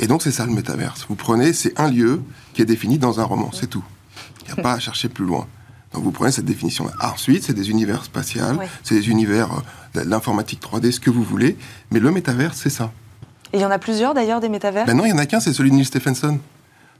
[0.00, 0.94] Et donc, c'est ça le métavers.
[1.10, 2.22] Vous prenez, c'est un lieu
[2.54, 3.84] qui est défini dans un roman, c'est tout.
[4.40, 5.46] Il n'y a pas à chercher plus loin.
[5.94, 6.92] Donc vous prenez cette définition-là.
[7.00, 8.42] Ensuite, c'est des univers spatiaux,
[8.82, 9.48] c'est des univers
[9.94, 11.56] de euh, l'informatique 3D, ce que vous voulez.
[11.92, 12.92] Mais le métavers, c'est ça.
[13.52, 14.86] Et il y en a plusieurs d'ailleurs des métavers?
[14.86, 16.40] Ben Non, il n'y en a qu'un, c'est celui de Neil Stephenson.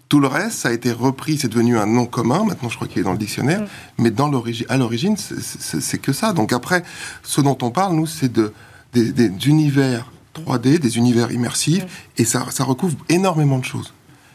[0.08, 2.44] Tout le reste, ça a été repris, c'est devenu un nom commun.
[2.44, 3.62] Maintenant, je crois qu'il est dans le dictionnaire.
[3.62, 3.66] Mm.
[3.98, 4.30] Mais dans
[4.68, 6.32] à l'origine, c'est que ça.
[6.32, 6.84] Donc après,
[7.24, 8.52] ce dont on parle, nous, c'est de,
[8.92, 11.88] des, univers 3D, des univers immersifs, mm.
[12.18, 13.92] et ça, ça recouvre énormément de choses.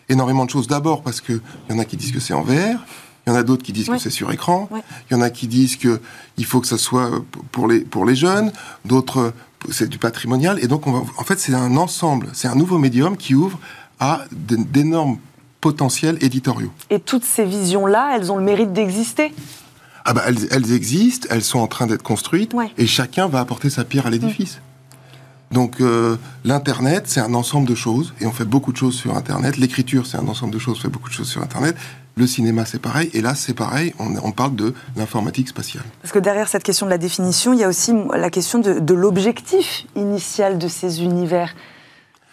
[0.10, 0.68] Énormément de choses.
[0.68, 2.84] D'abord parce qu'il y en a qui disent que c'est en VR,
[3.30, 4.68] il y en a d'autres qui disent que c'est sur écran.
[5.10, 6.02] Il y en a qui disent que
[6.38, 7.12] il faut que ça soit
[7.52, 8.52] pour les, pour les jeunes.
[8.86, 9.34] D'autres,
[9.70, 10.58] c'est du patrimonial.
[10.64, 12.30] Et donc, on en fait, c'est un ensemble.
[12.34, 13.60] C'est un nouveau médium qui ouvre
[14.00, 15.20] à d'énormes
[15.62, 16.72] potentiels éditoriaux.
[16.90, 19.32] Et toutes ces visions-là, elles ont le mérite d'exister?
[20.06, 23.84] Ah bah, elles, existent, elles sont en train d'être construites, et chacun va apporter sa
[23.84, 24.60] pierre à l'édifice.
[25.52, 29.16] Donc euh, l'Internet, c'est un ensemble de choses, et on fait beaucoup de choses sur
[29.16, 29.58] Internet.
[29.58, 31.76] L'écriture, c'est un ensemble de choses, on fait beaucoup de choses sur Internet.
[32.16, 33.10] Le cinéma, c'est pareil.
[33.14, 35.86] Et là, c'est pareil, on, parle de l'informatique spatiale.
[36.02, 38.94] Parce que derrière cette question de la définition, il y a aussi la question de,
[38.94, 41.56] l'objectif initial de ces univers.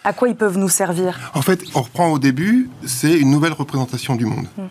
[0.03, 1.31] À quoi ils peuvent nous servir?
[1.33, 4.47] En fait, on reprend au début, c'est une nouvelle représentation du monde.
[4.57, 4.67] Hmm.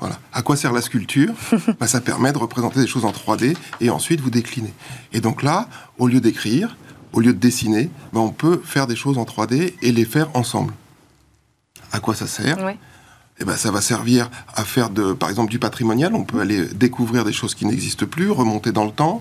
[0.00, 0.18] Voilà.
[0.32, 1.34] À quoi sert la sculpture?
[1.78, 4.72] Bah, Ça permet de représenter des choses en 3D et ensuite vous décliner.
[5.12, 5.68] Et donc là,
[5.98, 6.76] au lieu d'écrire,
[7.16, 10.28] au lieu de dessiner, bah, on peut faire des choses en 3D et les faire
[10.34, 10.74] ensemble.
[11.90, 12.58] À quoi ça sert
[13.38, 16.14] eh ben, ça va servir à faire de, par exemple, du patrimonial.
[16.14, 19.20] On peut aller découvrir des choses qui n'existent plus, remonter dans le temps.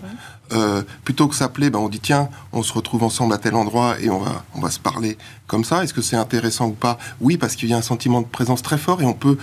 [0.53, 3.99] Euh, plutôt que s'appeler, ben, on dit tiens, on se retrouve ensemble à tel endroit
[3.99, 5.84] et on va, on va se parler comme ça.
[5.84, 6.97] Est-ce que c'est intéressant ou pas?
[7.19, 9.38] Oui, parce qu'il y a un sentiment de présence très fort et on peut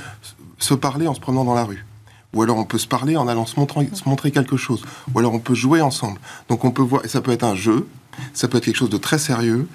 [0.56, 1.84] se parler en se promenant dans la rue.
[2.32, 5.18] ou alors on peut se parler en allant se montrer, se montrer quelque chose, ou
[5.18, 6.18] alors on peut jouer ensemble.
[6.48, 7.86] Donc on peut voir, et ça peut être un jeu,
[8.34, 9.68] ça peut être quelque chose de très sérieux,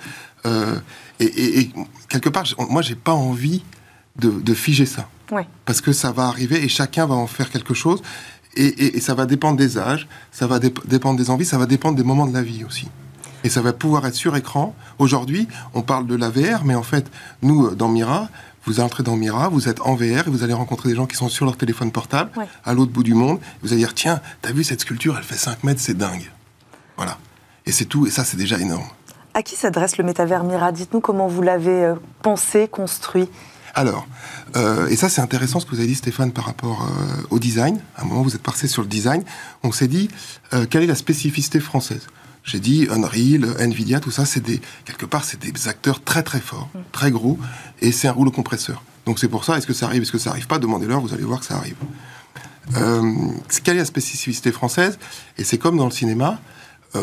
[0.46, 0.76] euh,
[1.20, 1.72] et,
[2.10, 3.64] quelque part, moi j'ai pas envie
[4.18, 5.10] de, figer ça.
[5.66, 8.02] Parce que ça va arriver et chacun va en faire quelque chose.
[8.56, 12.04] Et, ça va dépendre des âges, ça va dépendre des envies, ça va dépendre des
[12.04, 12.88] moments de la vie aussi.
[13.44, 14.76] Et ça va pouvoir être sur écran.
[14.98, 17.10] Aujourd'hui, on parle de la VR, mais en fait,
[17.44, 18.30] nous, dans Mira,
[18.66, 21.16] vous entrez dans Mira, vous êtes en VR et vous allez rencontrer des gens qui
[21.16, 22.32] sont sur leur téléphone portable,
[22.66, 23.40] à l'autre bout du monde.
[23.62, 26.32] Vous allez dire, tiens, t'as vu cette sculpture, elle fait 5 mètres, c'est dingue.
[26.98, 27.18] Voilà.
[27.68, 28.88] Et c'est tout, et ça, c'est déjà énorme.
[29.34, 30.72] À qui s'adresse le métavers Mira?
[30.72, 33.30] Dites-nous comment vous l'avez euh, pensé, construit.
[33.76, 34.08] Alors,
[34.56, 37.38] euh, et ça c'est intéressant ce que vous avez dit Stéphane par rapport euh, au
[37.38, 37.80] design.
[37.96, 39.24] À un moment vous êtes passé sur le design.
[39.62, 40.10] On s'est dit
[40.72, 42.08] quelle est la spécificité française?
[42.44, 46.40] J'ai dit Unreal, Nvidia, tout ça, c'est des quelque part c'est des acteurs très très
[46.40, 46.80] forts, mm.
[46.92, 47.38] très gros,
[47.82, 48.82] et c'est un rouleau compresseur.
[49.06, 49.56] Donc c'est pour ça.
[49.60, 50.58] Est-ce que ça arrive Est-ce que ça arrive pas?
[50.58, 51.00] Demandez-leur.
[51.00, 51.76] Vous allez voir que ça arrive.
[53.64, 54.98] quelle est la spécificité française?
[55.38, 56.40] Et c'est comme dans le cinéma.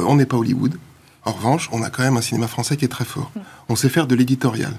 [0.07, 0.77] On n'est pas Hollywood.
[1.25, 3.33] En revanche, on a quand même un cinéma français qui est très fort.
[3.69, 4.75] On sait faire de l'éditorial.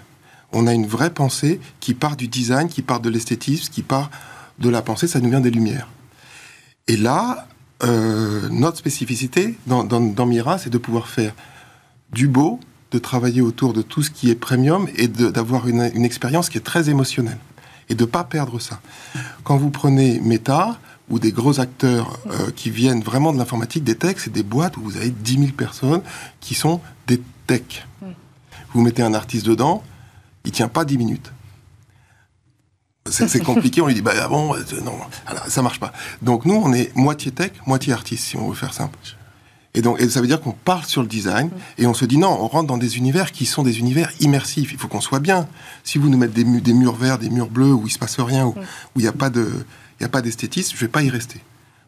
[0.54, 4.12] On a une vraie pensée qui part du design, qui part de l'esthétisme, qui part
[4.60, 5.89] de la pensée, ça nous vient des Lumières.
[6.88, 7.47] Et là,
[7.84, 11.34] euh, notre spécificité dans, Mira, c'est de pouvoir faire
[12.13, 12.60] du beau,
[12.91, 16.58] de travailler autour de tout ce qui est premium et d'avoir une, une expérience qui
[16.58, 17.39] est très émotionnelle.
[17.89, 18.80] Et de ne pas perdre ça.
[19.43, 23.95] Quand vous prenez Meta, ou des gros acteurs euh, qui viennent vraiment de l'informatique, des
[23.95, 26.01] techs, c'est des boîtes où vous avez 10 000 personnes
[26.39, 27.85] qui sont des techs.
[28.73, 29.83] Vous mettez un artiste dedans,
[30.43, 31.31] il tient pas 10 minutes.
[33.07, 34.97] C'est compliqué, on lui dit, bah ah bon, euh, non,
[35.47, 35.93] ça marche pas.
[36.23, 38.97] Donc nous, on est moitié tech, moitié artiste, si on veut faire simple.
[39.75, 42.17] Et donc, et ça veut dire qu'on parle sur le design et on se dit
[42.17, 44.71] non, on rentre dans des univers qui sont des univers immersifs.
[44.71, 45.47] Il faut qu'on soit bien.
[45.83, 48.19] Si vous nous mettez des, des, murs verts, des murs bleus où il se passe
[48.19, 48.55] rien, où
[48.95, 49.51] il n'y a pas de,
[49.99, 51.41] il n'y a pas d'esthétisme, je ne vais pas y rester.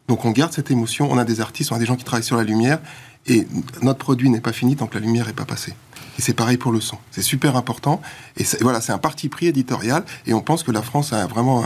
[0.08, 2.24] Donc on garde cette émotion, on a des artistes, on a des gens qui travaillent
[2.24, 2.80] sur la lumière,
[3.26, 3.46] et
[3.82, 5.74] notre produit n'est pas fini tant que la lumière n'est pas passée.
[6.18, 6.96] Et c'est pareil pour le son.
[7.10, 8.00] C'est super important.
[8.36, 11.64] Et voilà, c'est un parti pris éditorial, et on pense que la France a vraiment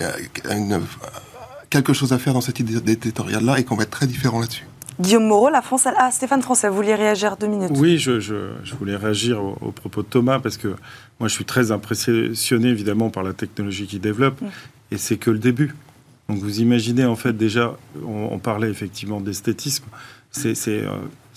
[0.00, 0.10] euh,
[1.70, 4.66] quelque chose à faire dans cette éditorial-là, et qu'on va être très différent là-dessus.
[5.00, 5.88] Guillaume Moreau, la France.
[5.96, 8.12] Ah, Stéphane Français, vous vouliez réagir deux minutes Oui, je,
[8.78, 10.68] voulais réagir au, propos de Thomas parce que
[11.18, 14.46] moi, je suis très impressionné évidemment par la technologie qu'il développe mm.
[14.94, 15.74] Et c'est que le début.
[16.28, 17.76] Donc vous imaginez en fait déjà,
[18.06, 19.84] on, parlait effectivement d'esthétisme,
[20.30, 20.88] c'est euh,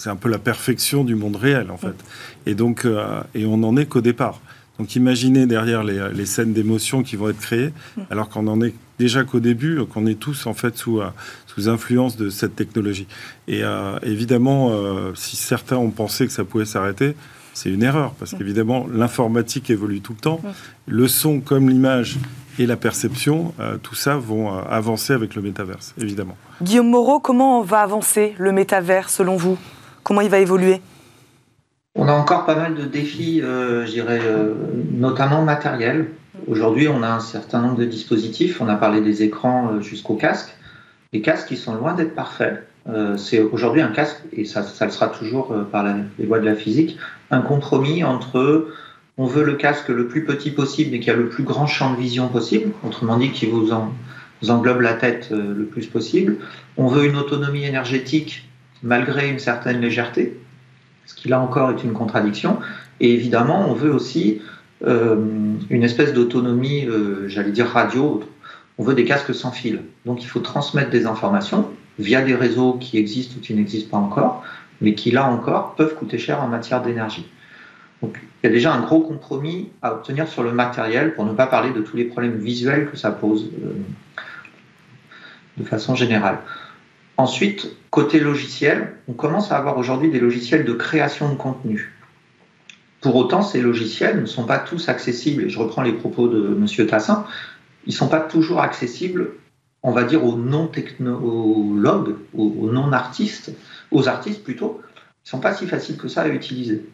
[0.05, 1.95] un peu la perfection du monde réel en fait.
[2.45, 4.39] Et donc euh, et on n'en est qu'au départ.
[4.79, 7.73] Donc imaginez derrière les, les scènes d'émotion qui vont être créées,
[8.11, 11.09] alors qu'on en est déjà qu'au début, qu'on est tous en fait sous, euh,
[11.47, 13.07] sous influence de cette technologie.
[13.47, 13.63] Et
[14.03, 14.71] évidemment,
[15.15, 17.15] si certains ont pensé que ça pouvait s'arrêter,
[17.55, 18.37] c'est une erreur, parce mm.
[18.37, 20.41] qu'évidemment, l'informatique évolue tout le temps.
[20.85, 22.19] Le son comme l'image
[22.59, 26.35] et la perception, euh, tout ça vont euh, avancer avec le métaverse, évidemment.
[26.61, 29.57] Guillaume Moreau, comment va avancer le métaverse selon vous?
[30.03, 30.81] Comment il va évoluer?
[31.95, 34.21] On a encore pas mal de défis, euh, je dirais,
[34.91, 36.11] notamment matériels.
[36.47, 38.61] Aujourd'hui, on a un certain nombre de dispositifs.
[38.61, 40.55] On a parlé des écrans jusqu'aux casques.
[41.11, 42.67] Les casques, ils sont loin d'être parfaits.
[43.17, 45.85] c'est aujourd'hui un casque, et ça, le sera toujours par
[46.19, 46.97] les voies de la physique,
[47.31, 48.67] un compromis entre
[49.17, 51.91] on veut le casque le plus petit possible et qui a le plus grand champ
[51.93, 53.71] de vision possible, autrement dit qui vous,
[54.47, 56.37] englobe la tête euh, le plus possible.
[56.77, 58.47] On veut une autonomie énergétique
[58.83, 60.39] malgré une certaine légèreté,
[61.05, 62.59] ce qui là encore est une contradiction.
[62.99, 64.39] Et évidemment, on veut aussi
[64.85, 65.15] euh,
[65.71, 68.23] une espèce d'autonomie, euh, j'allais dire radio.
[68.77, 69.81] On veut des casques sans fil.
[70.05, 73.97] Donc il faut transmettre des informations via des réseaux qui existent ou qui n'existent pas
[73.97, 74.43] encore,
[74.81, 77.25] mais qui là encore peuvent coûter cher en matière d'énergie.
[78.01, 81.33] Donc il y a déjà un gros compromis à obtenir sur le matériel pour ne
[81.33, 83.73] pas parler de tous les problèmes visuels que ça pose euh,
[85.57, 86.39] de façon générale.
[87.17, 91.93] Ensuite, côté logiciel, on commence à avoir aujourd'hui des logiciels de création de contenu.
[93.01, 96.55] Pour autant, ces logiciels ne sont pas tous accessibles, et je reprends les propos de
[96.55, 96.87] M.
[96.87, 97.25] Tassin,
[97.87, 99.31] ils ne sont pas toujours accessibles,
[99.81, 103.51] on va dire, aux non-technologues, aux non-artistes,
[103.91, 104.81] aux artistes plutôt.
[104.83, 106.85] Ils ne sont pas si faciles que ça à utiliser.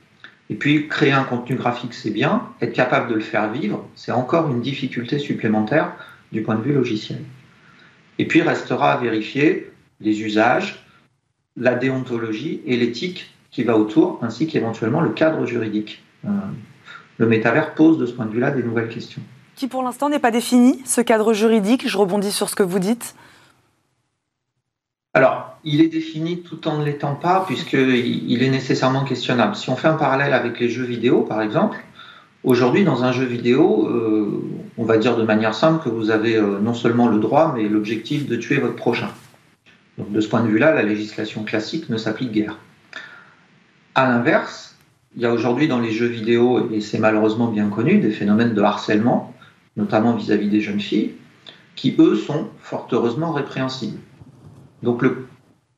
[0.49, 2.47] Et puis, créer un contenu graphique, c'est bien.
[2.61, 5.93] Être capable de le faire vivre, c'est encore une difficulté supplémentaire
[6.31, 7.19] du point de vue logiciel.
[8.19, 10.85] Et puis, restera à vérifier les usages,
[11.55, 16.03] la déontologie et l'éthique qui va autour, ainsi qu'éventuellement le cadre juridique.
[16.25, 16.29] Euh,
[17.17, 19.21] le métavers pose de ce point de vue-là des nouvelles questions.
[19.55, 22.79] Qui pour l'instant n'est pas défini, ce cadre juridique, je rebondis sur ce que vous
[22.79, 23.15] dites.
[25.13, 29.55] Alors, il est défini tout en ne l'étant pas, puisqu'il est nécessairement questionnable.
[29.55, 31.77] Si on fait un parallèle avec les jeux vidéo, par exemple,
[32.43, 34.41] aujourd'hui, dans un jeu vidéo, euh,
[34.77, 38.27] on va dire de manière simple que vous avez non seulement le droit, mais l'objectif
[38.27, 39.09] de tuer votre prochain.
[39.97, 42.57] Donc de ce point de vue-là, la législation classique ne s'applique guère.
[43.95, 44.75] À l'inverse,
[45.15, 48.55] il y a aujourd'hui dans les jeux vidéo, et c'est malheureusement bien connu, des phénomènes
[48.55, 49.33] de harcèlement,
[49.77, 51.13] notamment vis-à-vis des jeunes filles,
[51.75, 53.99] qui eux sont fort heureusement répréhensibles.
[54.81, 55.27] Donc le,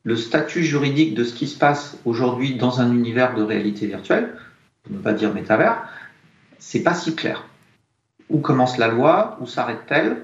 [0.06, 4.34] le statut juridique de ce qui se passe aujourd'hui dans un univers de réalité virtuelle,
[4.84, 5.82] pour ne pas dire métavers,
[6.60, 7.44] c'est pas si clair.
[8.30, 9.36] Où commence la loi?
[9.40, 10.18] Où s'arrête-t-elle?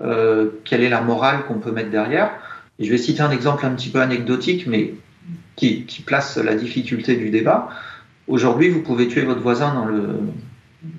[0.00, 2.30] Euh, Quelle est la morale qu'on peut mettre derrière?
[2.78, 4.94] Je vais citer un exemple un petit peu anecdotique, mais
[5.56, 7.68] qui, place la difficulté du débat.
[8.28, 9.88] Aujourd'hui, vous pouvez tuer votre voisin dans,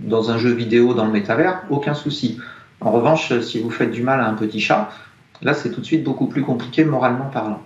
[0.08, 2.38] dans un jeu vidéo dans le métavers, aucun souci.
[2.80, 4.92] En revanche, si vous faites du mal à un petit chat,
[5.42, 7.64] là, c'est tout de suite beaucoup plus compliqué moralement parlant.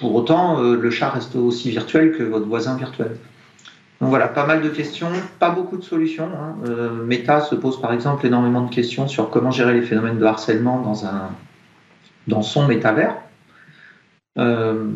[0.00, 3.16] Pour autant, euh, le chat reste aussi virtuel que votre voisin virtuel.
[4.00, 6.30] Donc voilà, pas mal de questions, pas beaucoup de solutions.
[6.34, 6.56] Hein.
[6.66, 10.24] Euh, Meta se pose par exemple énormément de questions sur comment gérer les phénomènes de
[10.24, 11.28] harcèlement dans un,
[12.26, 13.14] dans son métavers.
[14.38, 14.86] Euh,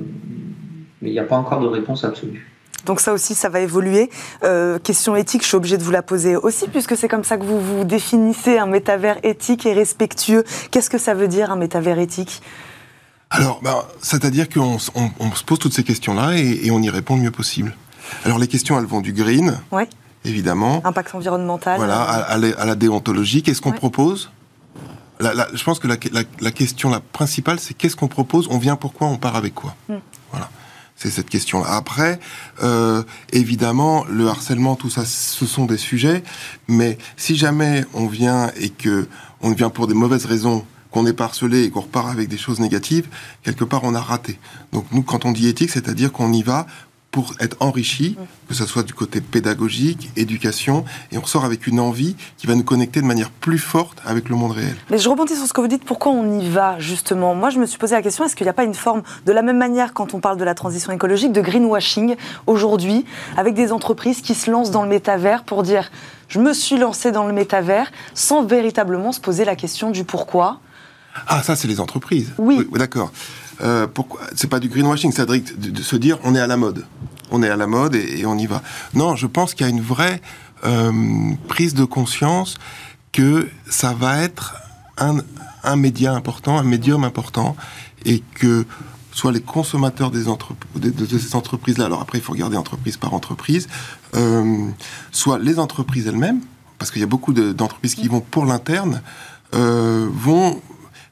[1.02, 2.50] mais il n'y a pas encore de réponse absolue.
[2.86, 4.10] Donc ça aussi, ça va évoluer.
[4.82, 7.42] Question éthique, je suis obligée de vous la poser aussi, puisque c'est comme ça que
[7.42, 10.44] vous vous définissez un métavers éthique et respectueux.
[10.70, 12.42] Qu'est-ce que ça veut dire un métavers éthique?
[13.30, 17.30] Alors, ben, c'est-à-dire qu'on se pose toutes ces questions-là et, on y répond le mieux
[17.30, 17.76] possible.
[18.24, 19.88] Alors les questions, elles vont du green, ouais.
[20.24, 20.82] évidemment.
[20.84, 21.78] Impact environnemental.
[21.78, 23.42] Voilà, à, la, déontologie.
[23.42, 24.30] Qu'est-ce qu'on propose?
[25.20, 29.16] Je pense que la, question la principale, c'est qu'est-ce qu'on propose, on vient pourquoi, on
[29.16, 29.74] part avec quoi?
[29.88, 29.96] Hmm.
[30.30, 30.50] Voilà.
[30.96, 31.66] C'est cette question-là.
[31.70, 32.20] Après,
[32.62, 36.22] euh, évidemment, le harcèlement, tout ça, ce sont des sujets.
[36.68, 39.08] Mais si jamais on vient et que
[39.40, 42.60] on vient pour des mauvaises raisons, qu'on est harcelé et qu'on repart avec des choses
[42.60, 43.08] négatives,
[43.42, 44.38] quelque part on a raté.
[44.72, 46.66] Donc nous, quand on dit éthique, c'est-à-dire qu'on y va
[47.10, 48.16] pour être enrichi,
[48.48, 52.54] que ce soit du côté pédagogique, éducation, et on ressort avec une envie qui va
[52.54, 54.74] nous connecter de manière plus forte avec le monde réel.
[54.90, 57.34] Mais je rebondis sur ce que vous dites, pourquoi on y va justement?
[57.34, 59.32] Moi je me suis posé la question, est-ce qu'il n'y a pas une forme, de
[59.32, 62.14] la même manière quand on parle de la transition écologique, de greenwashing
[62.46, 63.04] aujourd'hui,
[63.36, 65.90] avec des entreprises qui se lancent dans le métavers pour dire
[66.28, 70.60] je me suis lancé dans le métavers sans véritablement se poser la question du pourquoi?
[71.26, 72.32] Ah, ça, c'est les entreprises.
[72.38, 72.66] Oui.
[72.70, 73.12] oui d'accord.
[73.60, 76.56] Euh, pourquoi C'est pas du greenwashing, c'est de, de, se dire on est à la
[76.56, 76.84] mode.
[77.30, 78.62] On est à la mode et, on y va.
[78.94, 80.20] Non, je pense qu'il y a une vraie
[80.64, 80.92] euh,
[81.48, 82.56] prise de conscience
[83.12, 84.54] que ça va être
[84.98, 85.18] un,
[85.62, 87.56] un, média important, un médium important,
[88.04, 88.66] et que
[89.12, 93.14] soit les consommateurs des de, de, ces entreprises-là, alors après il faut regarder entreprise par
[93.14, 93.68] entreprise,
[94.16, 94.66] euh,
[95.12, 96.40] soit les entreprises elles-mêmes,
[96.78, 99.00] parce qu'il y a beaucoup d'entreprises qui vont pour l'interne,
[99.54, 100.60] euh, vont,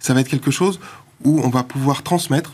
[0.02, 0.80] ça va être quelque chose
[1.24, 2.52] où on va pouvoir transmettre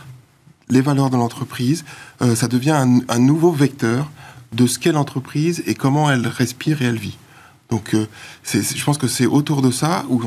[0.69, 1.85] les valeurs de l'entreprise.
[2.23, 4.11] Euh, ça devient un, nouveau vecteur
[4.53, 7.17] de ce qu'est l'entreprise et comment elle respire et elle vit.
[7.71, 8.07] Donc, euh,
[8.45, 10.23] je pense que c'est autour de ça où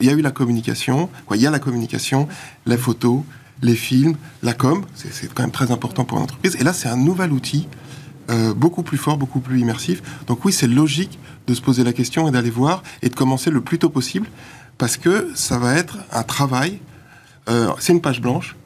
[0.00, 2.28] il y a eu la communication, quoi, il y a la communication,
[2.66, 3.24] la photo,
[3.62, 6.56] les films, la com, c'est quand même très important pour l'entreprise.
[6.58, 7.68] Et là, c'est un nouvel outil,
[8.30, 10.02] euh, beaucoup plus fort, beaucoup plus immersif.
[10.26, 13.50] Donc oui, c'est logique de se poser la question et d'aller voir et de commencer
[13.50, 14.28] le plus tôt possible,
[14.82, 16.80] parce que ça va être un travail
[17.48, 18.56] euh, c'est une page blanche.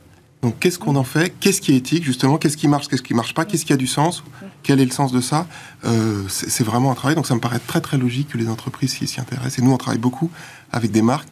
[0.40, 1.35] Donc, qu'est-ce qu'on en fait?
[1.40, 2.38] Qu'est-ce qui est éthique, justement?
[2.38, 3.44] Qu'est-ce qui marche Qu'est-ce qui marche pas?
[3.44, 4.24] Qu'est-ce qui a du sens?
[4.62, 5.46] Quel est le sens de ça?
[5.85, 7.16] Euh, C'est vraiment un travail.
[7.16, 9.59] Donc, ça me paraît très, très logique que les entreprises s'y intéressent.
[9.59, 10.31] Et nous, on travaille beaucoup
[10.72, 11.29] avec des marques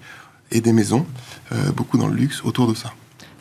[0.50, 1.06] et des maisons,
[1.52, 2.92] euh, beaucoup dans le luxe, autour de ça.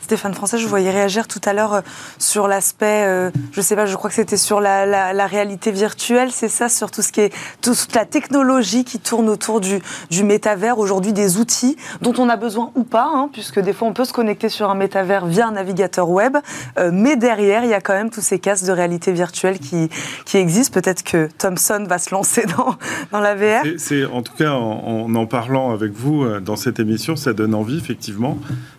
[0.04, 1.80] Stéphane Français, je vous voyais réagir tout à l'heure euh,
[2.18, 6.50] sur l'aspect, euh, je sais pas, je crois que c'était sur la, réalité virtuelle, c'est
[6.50, 10.78] ça, sur tout ce qui est toute la technologie qui tourne autour du, du métavers,
[10.78, 14.04] aujourd'hui des outils dont on a besoin ou pas, hein, puisque des fois on peut
[14.04, 16.36] se connecter sur un métavers via un navigateur web,
[16.78, 19.88] euh, mais derrière il y a quand même tous ces casques de réalité virtuelle qui,
[20.26, 20.78] qui existent.
[20.78, 22.76] Peut-être que Thomson va se lancer dans,
[23.10, 23.64] dans la VR.
[23.78, 27.78] C'est en tout cas en, en parlant avec vous dans cette émission, ça donne envie
[27.78, 28.36] effectivement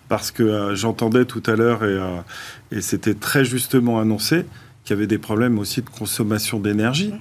[0.09, 2.17] parce que euh, j'entendais tout à l'heure, et, euh,
[2.71, 4.45] et c'était très justement annoncé,
[4.83, 7.13] qu'il y avait des problèmes aussi de consommation d'énergie.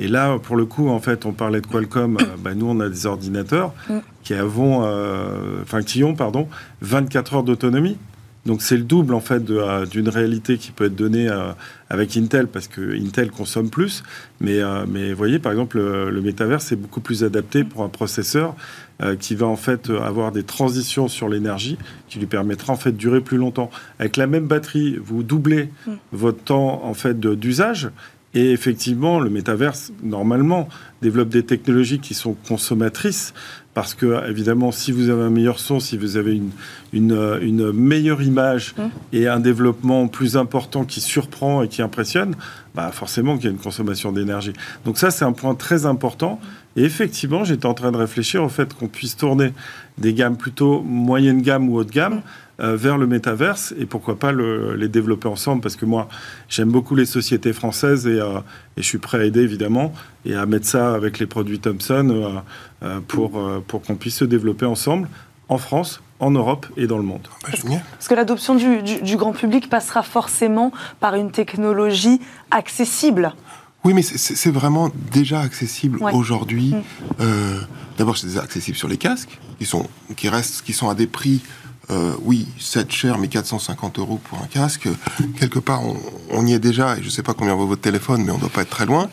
[0.00, 2.18] Et là, pour le coup, en fait, on parlait de Qualcomm.
[2.20, 3.72] Euh, bah, nous, on a des ordinateurs
[4.24, 4.82] qui, avons,
[5.62, 6.48] enfin, qui ont pardon,
[6.82, 7.96] 24 heures d'autonomie.
[8.46, 11.28] Donc c'est le double en fait d'une réalité qui peut être donnée
[11.90, 14.02] avec Intel parce que Intel consomme plus.
[14.40, 17.88] Mais, mais vous voyez, par exemple, le, le métavers, c'est beaucoup plus adapté pour un
[17.88, 18.54] processeur
[19.00, 22.76] euh, qui va en fait euh, avoir des transitions sur l'énergie qui lui permettra en
[22.76, 23.70] fait de durer plus longtemps.
[24.00, 25.92] Avec la même batterie, vous doublez mm.
[26.10, 27.90] votre temps en fait d'usage
[28.34, 30.68] Et effectivement, le métaverse, normalement,
[31.00, 33.34] développe des technologies qui sont consommatrices,
[33.78, 36.50] parce que, évidemment, si vous avez un meilleur son, si vous avez une,
[37.40, 38.82] une, meilleure image mmh.
[39.12, 42.34] et un développement plus important qui surprend et qui impressionne,
[42.74, 44.52] bah forcément qu'il y a une consommation d'énergie.
[44.84, 46.40] Donc ça, c'est un point très important.
[46.74, 49.52] Et effectivement, j'étais en train de réfléchir au fait qu'on puisse tourner
[49.96, 52.14] des gammes plutôt moyenne gamme ou haute gamme.
[52.14, 52.22] Mmh.
[52.60, 56.08] Euh, vers le métaverse et pourquoi pas les développer ensemble parce que moi
[56.48, 58.40] j'aime beaucoup les sociétés françaises et, euh,
[58.76, 59.92] et, je suis prêt à aider évidemment
[60.24, 62.42] et à mettre ça avec les produits Thomson
[62.82, 65.08] euh, pour, pour qu'on puisse se développer ensemble
[65.48, 67.28] en France, en Europe et dans le monde.
[67.44, 73.34] Ah bah, parce que l'adoption du, du, grand public passera forcément par une technologie accessible?
[73.84, 76.74] Oui, mais c'est vraiment déjà accessible aujourd'hui.
[77.20, 77.24] Mm.
[77.98, 81.40] D'abord, c'est accessible sur les casques, qui sont, qui restent, qui sont à des prix
[81.90, 84.88] euh, oui, c'est cher, mais 450 euros pour un casque,
[85.38, 85.82] quelque part,
[86.30, 88.36] on, y est déjà, et je ne sais pas combien vaut votre téléphone, mais on
[88.36, 89.08] ne doit pas être très loin.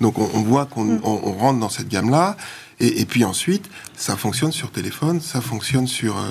[0.00, 1.00] Donc on, voit qu'on mm.
[1.02, 2.36] rentre dans cette gamme-là.
[2.80, 6.30] Et, puis ensuite, ça fonctionne sur téléphone, ça fonctionne sur, euh,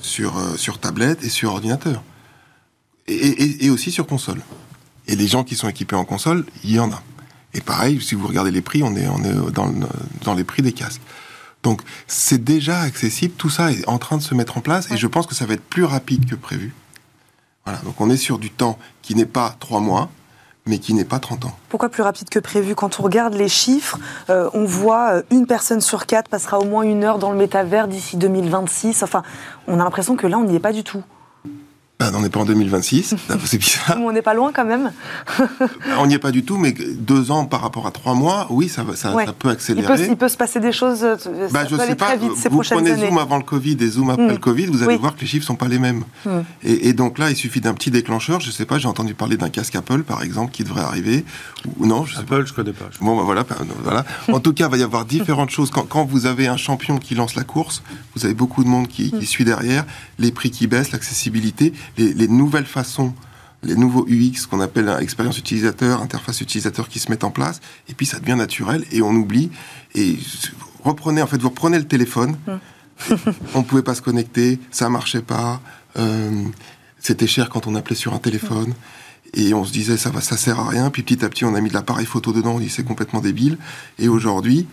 [0.00, 2.02] sur, euh, sur tablette et sur ordinateur.
[3.08, 4.42] Et, aussi sur console.
[5.06, 7.02] Et les gens qui sont équipés en console, il y en a.
[7.54, 9.72] Et pareil, si vous regardez les prix, on est, on est dans,
[10.24, 11.00] dans les prix des casques.
[11.66, 14.96] Donc c'est déjà accessible, tout ça est en train de se mettre en place et
[14.96, 16.72] je pense que ça va être plus rapide que prévu.
[17.64, 20.08] Voilà, donc on est sur du temps qui n'est pas trois mois,
[20.64, 21.56] mais qui n'est pas 30 ans.
[21.68, 22.76] Pourquoi plus rapide que prévu?
[22.76, 23.98] Quand on regarde les chiffres,
[24.30, 27.36] euh, on voit euh, une personne sur quatre passera au moins une heure dans le
[27.36, 29.02] métavers d'ici 2026.
[29.02, 29.24] Enfin,
[29.66, 31.02] on a l'impression que là, on n'y est pas du tout.
[31.98, 33.14] Ben, on n'est pas en 2026,
[33.46, 33.96] c'est bizarre.
[33.98, 34.92] on n'est pas loin quand même.
[35.98, 38.68] on n'y est pas du tout, mais deux ans par rapport à trois mois, oui,
[38.68, 40.06] ça, ça, ça peut accélérer.
[40.06, 41.02] Il peut, se passer des choses.
[41.02, 41.16] Euh,
[41.52, 42.16] bah, je sais pas.
[42.16, 44.30] Vite, ces vous prenez Zoom avant le Covid et Zoom après hmm.
[44.30, 46.04] le Covid, vous allez voir que les chiffres sont pas les mêmes.
[46.26, 46.40] Hmm.
[46.62, 48.40] Et, donc là, il suffit d'un petit déclencheur.
[48.40, 51.24] Je sais pas, j'ai entendu parler d'un casque Apple, par exemple, qui devrait arriver.
[51.78, 52.90] Ou non, je Apple, je connais pas.
[53.00, 54.04] Bon, bah, voilà, bah, voilà.
[54.32, 55.70] en tout cas, il va y avoir différentes choses.
[55.70, 57.82] Quand, quand, vous avez un champion qui lance la course,
[58.14, 59.22] vous avez beaucoup de monde qui, qui hmm.
[59.22, 59.86] suit derrière,
[60.18, 63.14] les prix qui baissent, l'accessibilité, les, les nouvelles façons,
[63.62, 67.94] les nouveaux UX qu'on appelle expérience utilisateur, interface utilisateur qui se mettent en place, et
[67.94, 69.50] puis ça devient naturel et on oublie.
[69.94, 70.18] Et
[70.84, 73.14] reprenez, en fait, vous reprenez le téléphone, hmm.
[73.54, 75.60] on ne pouvait pas se connecter, ça marchait pas,
[75.98, 76.44] euh,
[76.98, 78.72] c'était cher quand on appelait sur un téléphone.
[79.34, 80.88] Et on se disait, ça va, ça sert à rien.
[80.88, 83.20] Puis petit à petit, on a mis de l'appareil photo dedans, on dit, c'est complètement
[83.20, 83.58] débile.
[83.98, 84.66] Et aujourd'hui,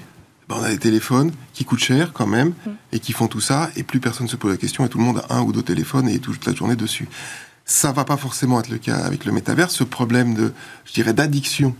[0.49, 2.71] ben, on a des téléphones qui coûtent cher quand même, hmm.
[2.91, 5.03] et qui font tout ça, et plus personne se pose la question, et tout le
[5.03, 7.08] monde a un ou deux téléphones et toute la journée dessus.
[7.65, 9.71] Ça va pas forcément être le cas avec le métavers.
[9.71, 10.53] Ce problème de,
[10.86, 11.75] je dirais, d'addiction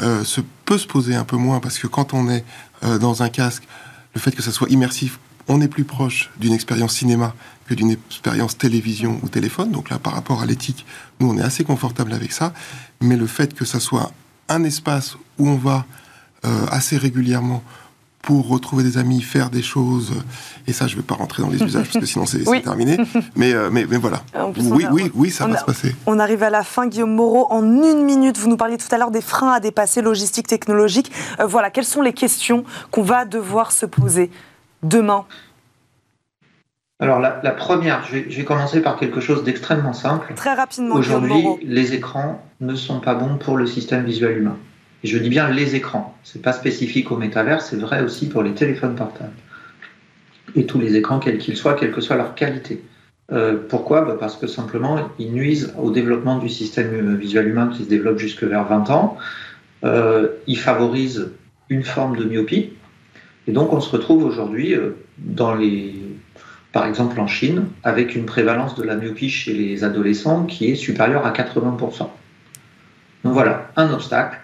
[0.00, 2.44] euh, se peut se poser un peu moins parce que quand on est
[2.84, 3.64] euh, dans un casque,
[4.14, 7.34] le fait que ça soit immersif, on est plus proche d'une expérience cinéma
[7.66, 9.72] que d'une expérience télévision ou téléphone.
[9.72, 10.86] Donc là, par rapport à l'éthique,
[11.18, 12.54] nous, on est assez confortable avec ça.
[13.00, 14.12] Mais le fait que ça soit
[14.48, 15.84] un espace où on va
[16.44, 17.62] euh, assez régulièrement
[18.22, 20.12] pour retrouver des amis, faire des choses.
[20.66, 22.98] Et ça, je ne vais pas rentrer dans les usages parce que sinon c'est terminé.
[23.34, 24.22] Mais, euh, mais, mais, voilà.
[24.56, 25.94] Oui, oui, oui, ça va se passer.
[26.06, 27.46] On arrive à la fin, Guillaume Moreau.
[27.50, 31.10] En une minute, vous nous parliez tout à l'heure des freins à dépasser logistique, technologique.
[31.40, 34.30] Euh, voilà, quelles sont les questions qu'on va devoir se poser
[34.82, 35.24] demain?
[37.00, 40.34] Alors la, première, je vais, commencer par quelque chose d'extrêmement simple.
[40.34, 40.94] Très rapidement.
[40.94, 44.58] Aujourd'hui, les écrans ne sont pas bons pour le système visuel humain.
[45.02, 46.16] Et je dis bien les écrans.
[46.24, 49.32] C'est pas spécifique au métavers, c'est vrai aussi pour les téléphones portables.
[50.54, 52.82] Et tous les écrans, quels qu'ils soient, quelle que soit leur qualité.
[53.32, 54.02] Euh, pourquoi?
[54.02, 58.18] Bah, Parce que simplement, ils nuisent au développement du système visuel humain qui se développe
[58.18, 59.16] jusque vers 20 ans.
[59.84, 61.30] Euh, ils favorisent
[61.68, 62.70] une forme de myopie.
[63.46, 65.94] Et donc, on se retrouve aujourd'hui euh, dans les,
[66.72, 70.74] par exemple en Chine, avec une prévalence de la myopie chez les adolescents qui est
[70.74, 72.08] supérieure à 80%.
[73.22, 74.38] Donc voilà, un obstacle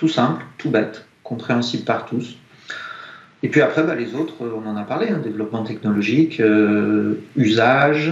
[0.00, 2.38] tout simple, tout bête, compréhensible par tous.
[3.42, 8.10] Et puis après, bah, les autres, on en a parlé, hein, développement technologique, euh, usage.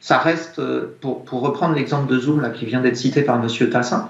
[0.00, 3.70] Ça reste, euh, pour, reprendre l'exemple de Zoom là, qui vient d'être cité par M.
[3.70, 4.08] Tassin,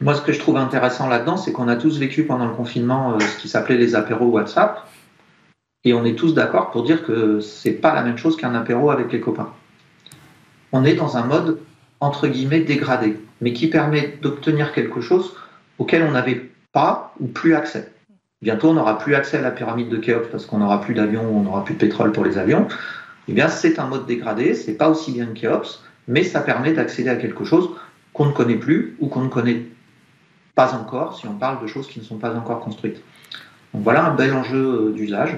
[0.00, 3.14] moi ce que je trouve intéressant là-dedans, c'est qu'on a tous vécu pendant le confinement
[3.14, 4.88] euh, ce qui s'appelait les apéros WhatsApp,
[5.84, 8.90] et on est tous d'accord pour dire que c'est pas la même chose qu'un apéro
[8.90, 9.50] avec les copains.
[10.72, 11.58] On est dans un mode
[12.00, 15.34] entre guillemets dégradé, mais qui permet d'obtenir quelque chose
[15.78, 17.90] auquel on n'avait pas ou plus accès.
[18.42, 21.24] Bientôt, on n'aura plus accès à la pyramide de Khéops parce qu'on n'aura plus d'avions,
[21.24, 22.68] on n'aura plus de pétrole pour les avions.
[23.28, 26.72] Eh bien, c'est un mode dégradé, c'est pas aussi bien que Khéops, mais ça permet
[26.72, 27.70] d'accéder à quelque chose
[28.12, 29.62] qu'on ne connaît plus ou qu'on ne connaît
[30.54, 33.02] pas encore si on parle de choses qui ne sont pas encore construites.
[33.72, 34.56] Voilà un bel enjeu
[34.88, 35.36] euh, d'usage.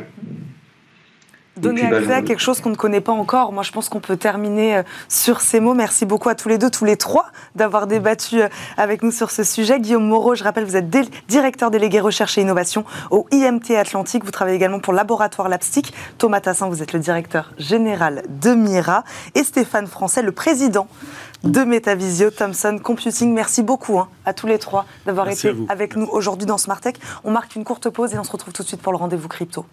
[1.59, 3.53] Donner accès à quelque chose qu'on ne connaît pas encore.
[3.53, 5.75] Moi, je pense qu'on peut terminer euh, sur ces mots.
[5.75, 9.31] Merci beaucoup à tous les deux, tous les trois, d'avoir débattu euh, avec nous sur
[9.31, 9.81] ce sujet.
[9.81, 10.89] Guillaume Moreau, je rappelle, vous êtes
[11.29, 14.25] directeur délégué recherche et innovation au IMT Atlantique.
[14.25, 15.93] Vous travaillez également pour Laboratoire Lapstic.
[16.19, 19.05] Thomas Tassin, vous êtes le directeur général de Mira.
[19.35, 20.89] Et Stéphane Français, le président
[21.45, 23.33] de Metavisio Thomson Computing.
[23.33, 26.95] Merci beaucoup hein, à tous les trois d'avoir été avec nous aujourd'hui dans Tech.
[27.25, 29.29] On marque une courte pause et on se retrouve tout de suite pour le rendez-vous
[29.29, 29.65] crypto.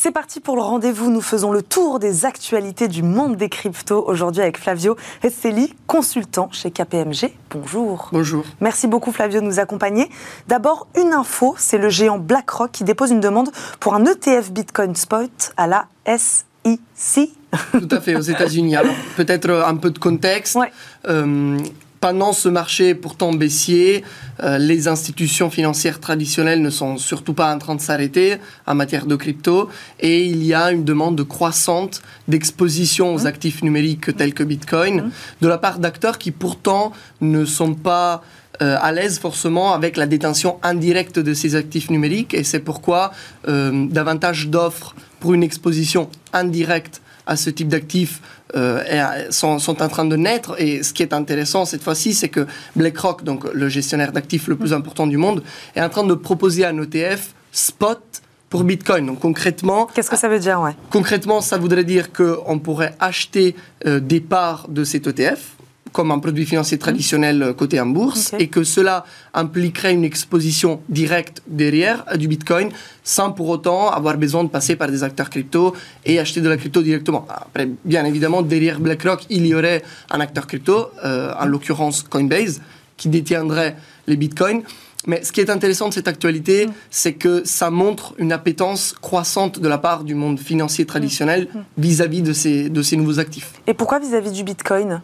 [0.00, 1.10] C'est parti pour le rendez-vous.
[1.10, 6.48] Nous faisons le tour des actualités du monde des cryptos aujourd'hui avec Flavio Esteli, consultant
[6.52, 7.32] chez KPMG.
[7.50, 8.08] Bonjour.
[8.12, 8.44] Bonjour.
[8.60, 10.08] Merci beaucoup Flavio de nous accompagner.
[10.46, 14.94] D'abord, une info, c'est le géant BlackRock qui dépose une demande pour un ETF Bitcoin
[14.94, 17.30] Spot à la SEC.
[17.72, 18.76] Tout à fait, aux États-Unis.
[18.76, 20.54] Alors, peut-être un peu de contexte.
[20.54, 20.70] Ouais.
[21.08, 21.58] Euh,
[22.00, 24.04] pendant ce marché pourtant baissier,
[24.42, 28.36] euh, les institutions financières traditionnelles ne sont surtout pas en train de s'arrêter
[28.66, 29.68] en matière de crypto
[30.00, 33.26] et il y a une demande croissante d'exposition aux mmh.
[33.26, 35.10] actifs numériques tels que Bitcoin mmh.
[35.40, 38.22] de la part d'acteurs qui pourtant ne sont pas
[38.62, 43.12] euh, à l'aise forcément avec la détention indirecte de ces actifs numériques et c'est pourquoi
[43.48, 48.20] euh, davantage d'offres pour une exposition indirecte à ce type d'actifs
[48.56, 50.60] euh, sont, sont, en train de naître.
[50.60, 54.56] Et ce qui est intéressant cette fois-ci, c'est que BlackRock, donc le gestionnaire d'actifs le
[54.56, 55.44] plus important du monde,
[55.76, 58.00] est en train de proposer un ETF spot
[58.48, 59.06] pour Bitcoin.
[59.06, 59.86] Donc concrètement...
[59.94, 60.74] Qu'est-ce que ça veut dire ouais?
[60.90, 63.54] Concrètement, ça voudrait dire qu'on pourrait acheter
[63.86, 65.57] euh, des parts de cet ETF
[65.92, 70.80] comme un produit financier traditionnel euh, coté en bourse et que cela impliquerait une exposition
[70.88, 72.70] directe derrière à du Bitcoin
[73.02, 75.74] sans pour autant avoir besoin de passer par des acteurs crypto
[76.04, 77.26] et acheter de la crypto directement.
[77.28, 82.60] Après, bien évidemment, derrière BlackRock, il y aurait un acteur crypto, euh, en l'occurrence Coinbase,
[82.96, 83.76] qui détiendrait
[84.06, 84.62] les Bitcoins.
[85.06, 86.72] Mais ce qui est intéressant de cette actualité, mm.
[86.90, 91.58] c'est que ça montre une appétence croissante de la part du monde financier traditionnel mm.
[91.58, 91.64] Mm.
[91.78, 93.52] vis-à-vis de, ces, de ces nouveaux actifs.
[93.66, 95.00] Et pourquoi vis-à-vis du Bitcoin?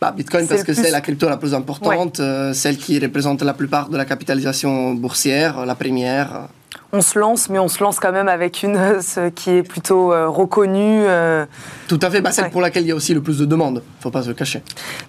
[0.00, 3.54] Bah, Bitcoin parce que c'est la crypto la plus importante, euh, celle qui représente la
[3.54, 6.48] plupart de la capitalisation boursière, la première
[6.92, 10.12] on se lance, mais on se lance quand même avec une ce qui est plutôt
[10.12, 11.02] euh, reconnue.
[11.06, 11.44] Euh.
[11.86, 13.82] Tout à fait, bah, celle pour laquelle il y a aussi le plus de demandes,
[13.84, 14.62] il ne faut pas se le cacher.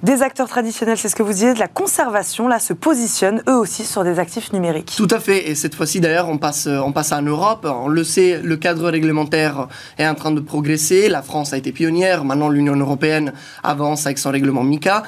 [0.03, 3.55] Des acteurs traditionnels, c'est ce que vous disiez, de la conservation, là, se positionnent eux
[3.55, 4.93] aussi sur des actifs numériques.
[4.97, 7.65] Tout à fait, et cette fois-ci d'ailleurs, on passe, euh, on passe en Europe.
[7.69, 11.07] On le sait, le cadre réglementaire est en train de progresser.
[11.07, 13.31] La France a été pionnière, maintenant l'Union européenne
[13.63, 15.03] avance avec son règlement MICA.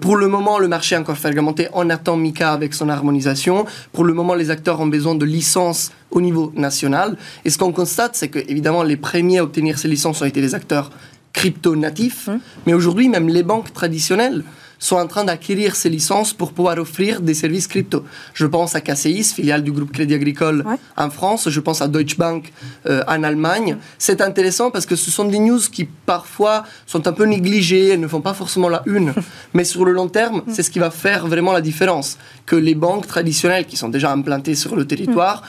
[0.00, 3.66] pour le moment, le marché est encore fragmenté, on attend MICA avec son harmonisation.
[3.92, 7.16] Pour le moment, les acteurs ont besoin de licences au niveau national.
[7.44, 10.40] Et ce qu'on constate, c'est que évidemment les premiers à obtenir ces licences ont été
[10.40, 10.90] les acteurs
[11.34, 12.40] crypto-natifs, hum.
[12.66, 14.44] mais aujourd'hui même les banques traditionnelles
[14.84, 18.04] sont en train d'acquérir ces licences pour pouvoir offrir des services crypto.
[18.34, 20.64] Je pense à KCIS, filiale du groupe Crédit Agricole
[20.96, 22.52] en France, je pense à Deutsche Bank
[22.86, 23.78] euh, en Allemagne.
[23.98, 28.00] C'est intéressant parce que ce sont des news qui parfois sont un peu négligées, elles
[28.00, 29.14] ne font pas forcément la une,
[29.54, 32.18] mais sur le long terme, c'est ce qui va faire vraiment la différence.
[32.44, 35.42] Que les banques traditionnelles qui sont déjà implantées sur le territoire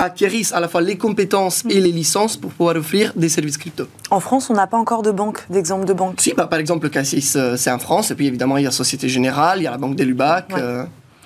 [0.00, 3.86] acquérissent à la fois les compétences et les licences pour pouvoir offrir des services crypto.
[4.10, 6.84] En France, on n'a pas encore de banque, d'exemple de banque Si, bah, par exemple,
[6.84, 9.64] le Cassis, euh, c'est en France, et puis évidemment, il y a Société Générale, il
[9.64, 10.84] y a la Banque des Lubac, euh,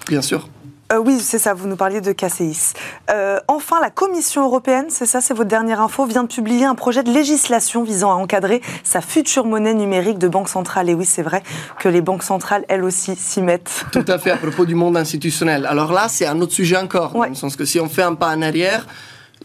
[0.08, 0.48] bien sûr.
[0.92, 2.74] Euh, oui, c'est ça, vous nous parliez de KCIS.
[3.10, 6.74] Euh, enfin, la Commission européenne, c'est ça, c'est votre dernière info, vient de publier un
[6.74, 10.90] projet de législation visant à encadrer sa future monnaie numérique de banque centrale.
[10.90, 11.42] Et oui, c'est vrai
[11.80, 13.86] que les banques centrales, elles aussi, s'y mettent.
[13.92, 15.66] Tout à fait, à propos du monde institutionnel.
[15.66, 18.14] Alors là, c'est un autre sujet encore, dans le sens que si on fait un
[18.14, 18.86] pas en arrière,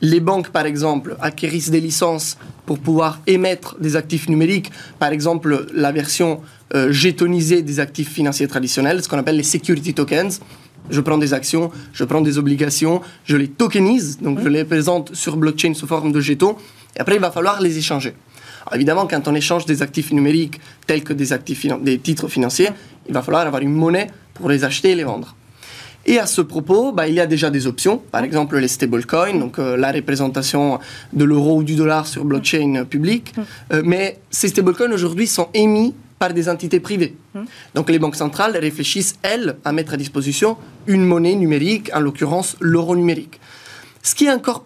[0.01, 5.67] les banques, par exemple, acquérissent des licences pour pouvoir émettre des actifs numériques, par exemple
[5.73, 6.41] la version
[6.75, 10.39] euh, gétonisée des actifs financiers traditionnels, ce qu'on appelle les security tokens
[10.89, 15.15] je prends des actions, je prends des obligations, je les tokenise, donc je les présente
[15.15, 16.55] sur blockchain sous forme de jetons,
[16.95, 18.13] et après il va falloir les échanger.
[18.73, 22.69] évidemment, quand on échange des actifs numériques tels que des, actifs des titres financiers,
[23.07, 25.35] il va falloir avoir une monnaie pour les acheter et les vendre.
[26.05, 29.37] Et à ce propos, bah, il y a déjà des options, par exemple les stablecoins,
[29.37, 30.79] donc euh, la représentation
[31.13, 33.33] de l'euro ou du dollar sur blockchain public.
[33.35, 33.41] Mm.
[33.73, 37.15] Euh, mais ces stablecoins aujourd'hui sont émis par des entités privées.
[37.33, 37.45] Hum.
[37.73, 42.57] Donc les banques centrales réfléchissent, elles, à mettre à disposition une monnaie numérique, en l'occurrence
[42.59, 43.39] l'euro numérique.
[44.03, 44.65] Ce qui est encore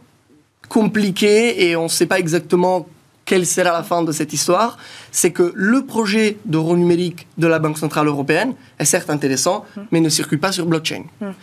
[0.68, 2.88] compliqué et on ne sait pas exactement
[3.26, 4.78] quelle sera la fin de cette histoire,
[5.12, 9.86] c'est que le projet d'euro numérique de la Banque Centrale Européenne est certes intéressant, hum.
[9.92, 11.04] mais ne circule pas sur blockchain.
[11.22, 11.34] Hum.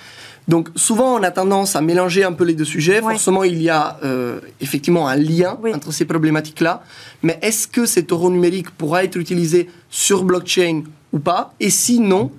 [0.48, 3.00] Donc souvent, on a tendance à mélanger un peu les deux sujets.
[3.00, 6.82] Forcément, il y a euh, effectivement un lien entre ces problématiques-là.
[7.22, 10.82] Mais est-ce que cet euro numérique pourra être utilisé sur blockchain
[11.12, 11.54] ou pas?
[11.60, 12.32] Et sinon,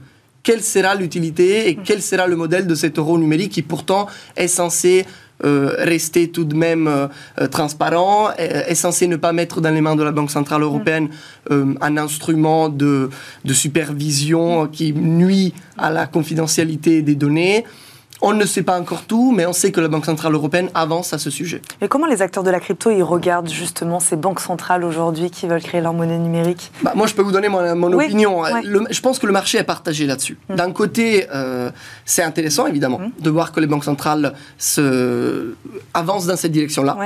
[0.44, 4.48] quelle sera l'utilité et quel sera le modèle de cet euro numérique qui pourtant est
[4.48, 5.06] censé
[5.44, 7.08] euh, rester tout de même euh,
[7.48, 11.10] transparent, est, censé ne pas mettre dans les mains de la Banque Centrale Européenne
[11.50, 13.10] euh, un instrument de,
[13.44, 17.66] de supervision qui nuit à la confidentialité des données?
[18.24, 21.12] On ne sait pas encore tout, mais on sait que la Banque Centrale Européenne avance
[21.12, 21.62] à ce sujet.
[21.82, 25.48] Et comment les acteurs de la crypto, ils regardent justement ces banques centrales aujourd'hui qui
[25.48, 26.72] veulent créer leur monnaie numérique?
[26.84, 28.44] Bah, Moi, je peux vous donner mon, opinion.
[28.90, 30.38] je pense que le marché est partagé là-dessus.
[30.50, 30.56] Mm.
[30.56, 31.72] D'un côté, euh,
[32.06, 33.12] c'est intéressant, évidemment, mm.
[33.22, 35.56] de voir que les banques centrales se...
[35.96, 36.98] avancent dans cette direction-là.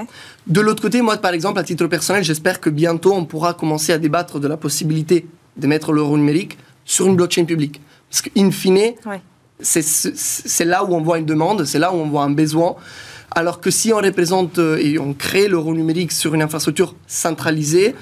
[0.47, 3.93] De l'autre côté, moi, par exemple, à titre personnel, j'espère que bientôt, on pourra commencer
[3.93, 7.81] à débattre de la possibilité de mettre l'euro numérique sur une blockchain publique.
[8.09, 8.93] Parce qu'in fine,
[9.61, 12.75] c'est là où on voit une demande, c'est là où on voit un besoin.
[13.31, 17.95] Alors que si on représente euh, et on crée l'euro numérique sur une infrastructure centralisée,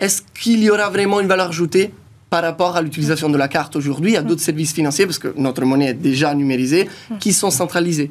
[0.00, 1.92] est-ce qu'il y aura vraiment une valeur ajoutée
[2.30, 5.64] par rapport à l'utilisation de la carte aujourd'hui a d'autres services financiers, parce que notre
[5.64, 6.88] monnaie est déjà numérisée,
[7.20, 8.10] qui sont centralisés?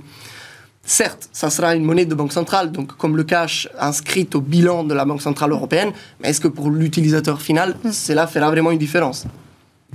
[0.83, 4.83] Certes, ça sera une monnaie de banque centrale, donc comme le cash inscrit au bilan
[4.83, 8.77] de la Banque centrale européenne, mais est-ce que pour l'utilisateur final, cela fera vraiment une
[8.77, 9.25] différence?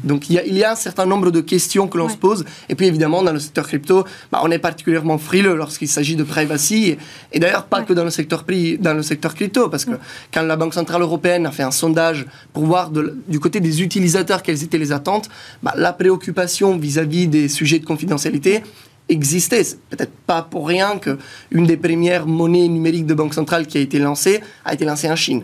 [0.05, 2.45] Donc il y, a, un certain nombre de questions que l'on se pose.
[2.69, 6.23] Et puis évidemment, dans le secteur crypto, bah, on est particulièrement frileux lorsqu'il s'agit de
[6.23, 6.97] privacy.
[7.33, 8.45] Et, d'ailleurs, pas que dans le, secteur
[8.79, 9.93] dans le secteur crypto, parce que
[10.33, 14.43] quand la Banque Centrale Européenne a fait un sondage pour voir du côté des utilisateurs
[14.43, 15.29] quelles étaient les attentes,
[15.63, 18.63] bah, la préoccupation vis à -vis des sujets de confidentialité
[19.11, 19.65] existait.
[19.65, 23.81] C'est peut-être pas pour rien qu'une des premières monnaies numériques de banque centrale qui a
[23.81, 25.43] été lancée a été lancée en Chine.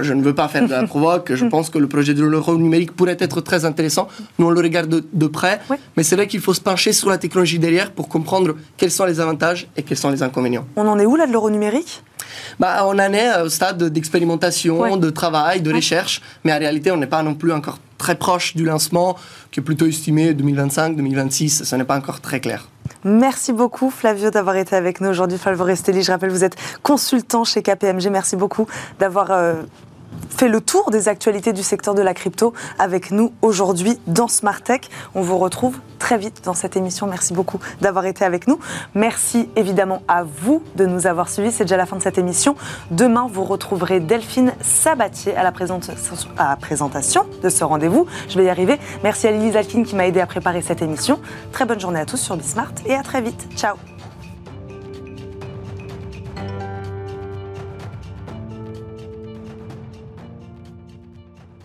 [0.00, 2.56] je ne veux pas faire de la provoque, je pense que le projet de l'euro
[2.56, 4.08] numérique pourrait être très intéressant.
[4.38, 5.60] Nous, on le regarde de, près,
[5.96, 9.04] mais c'est vrai qu'il faut se pencher sur la technologie derrière pour comprendre quels sont
[9.04, 10.66] les avantages et quels sont les inconvénients.
[10.76, 12.02] On en est où là de l'euro numérique?
[12.58, 16.96] Bah, on en est au stade d'expérimentation, de travail, de recherche, mais en réalité, on
[16.96, 19.16] n'est pas non plus encore très proche du lancement,
[19.50, 21.64] qui est plutôt estimé 2025-2026.
[21.64, 22.68] Ce n'est pas encore très clair.
[23.04, 25.38] Merci beaucoup Flavio d'avoir été avec nous aujourd'hui.
[25.38, 28.08] Flavio Restelli, je rappelle, vous êtes consultant chez KPMG.
[28.10, 28.66] Merci beaucoup
[28.98, 29.62] d'avoir euh,
[30.36, 34.60] fait le tour des actualités du secteur de la crypto avec nous aujourd'hui dans Smart
[34.60, 34.82] Tech.
[35.14, 37.06] On vous retrouve très vite dans cette émission.
[37.06, 38.58] Merci beaucoup d'avoir été avec nous.
[38.94, 41.52] Merci évidemment à vous de nous avoir suivis.
[41.52, 42.54] C'est déjà la fin de cette émission.
[42.90, 48.06] Demain, vous retrouverez Delphine Sabatier à la, présentation de ce rendez-vous.
[48.28, 48.78] Je vais y arriver.
[49.02, 51.18] Merci à Lily Zalkin qui m'a aidé à préparer cette émission.
[51.52, 53.48] Très bonne journée à tous sur Bismart et à très vite.
[53.56, 53.76] Ciao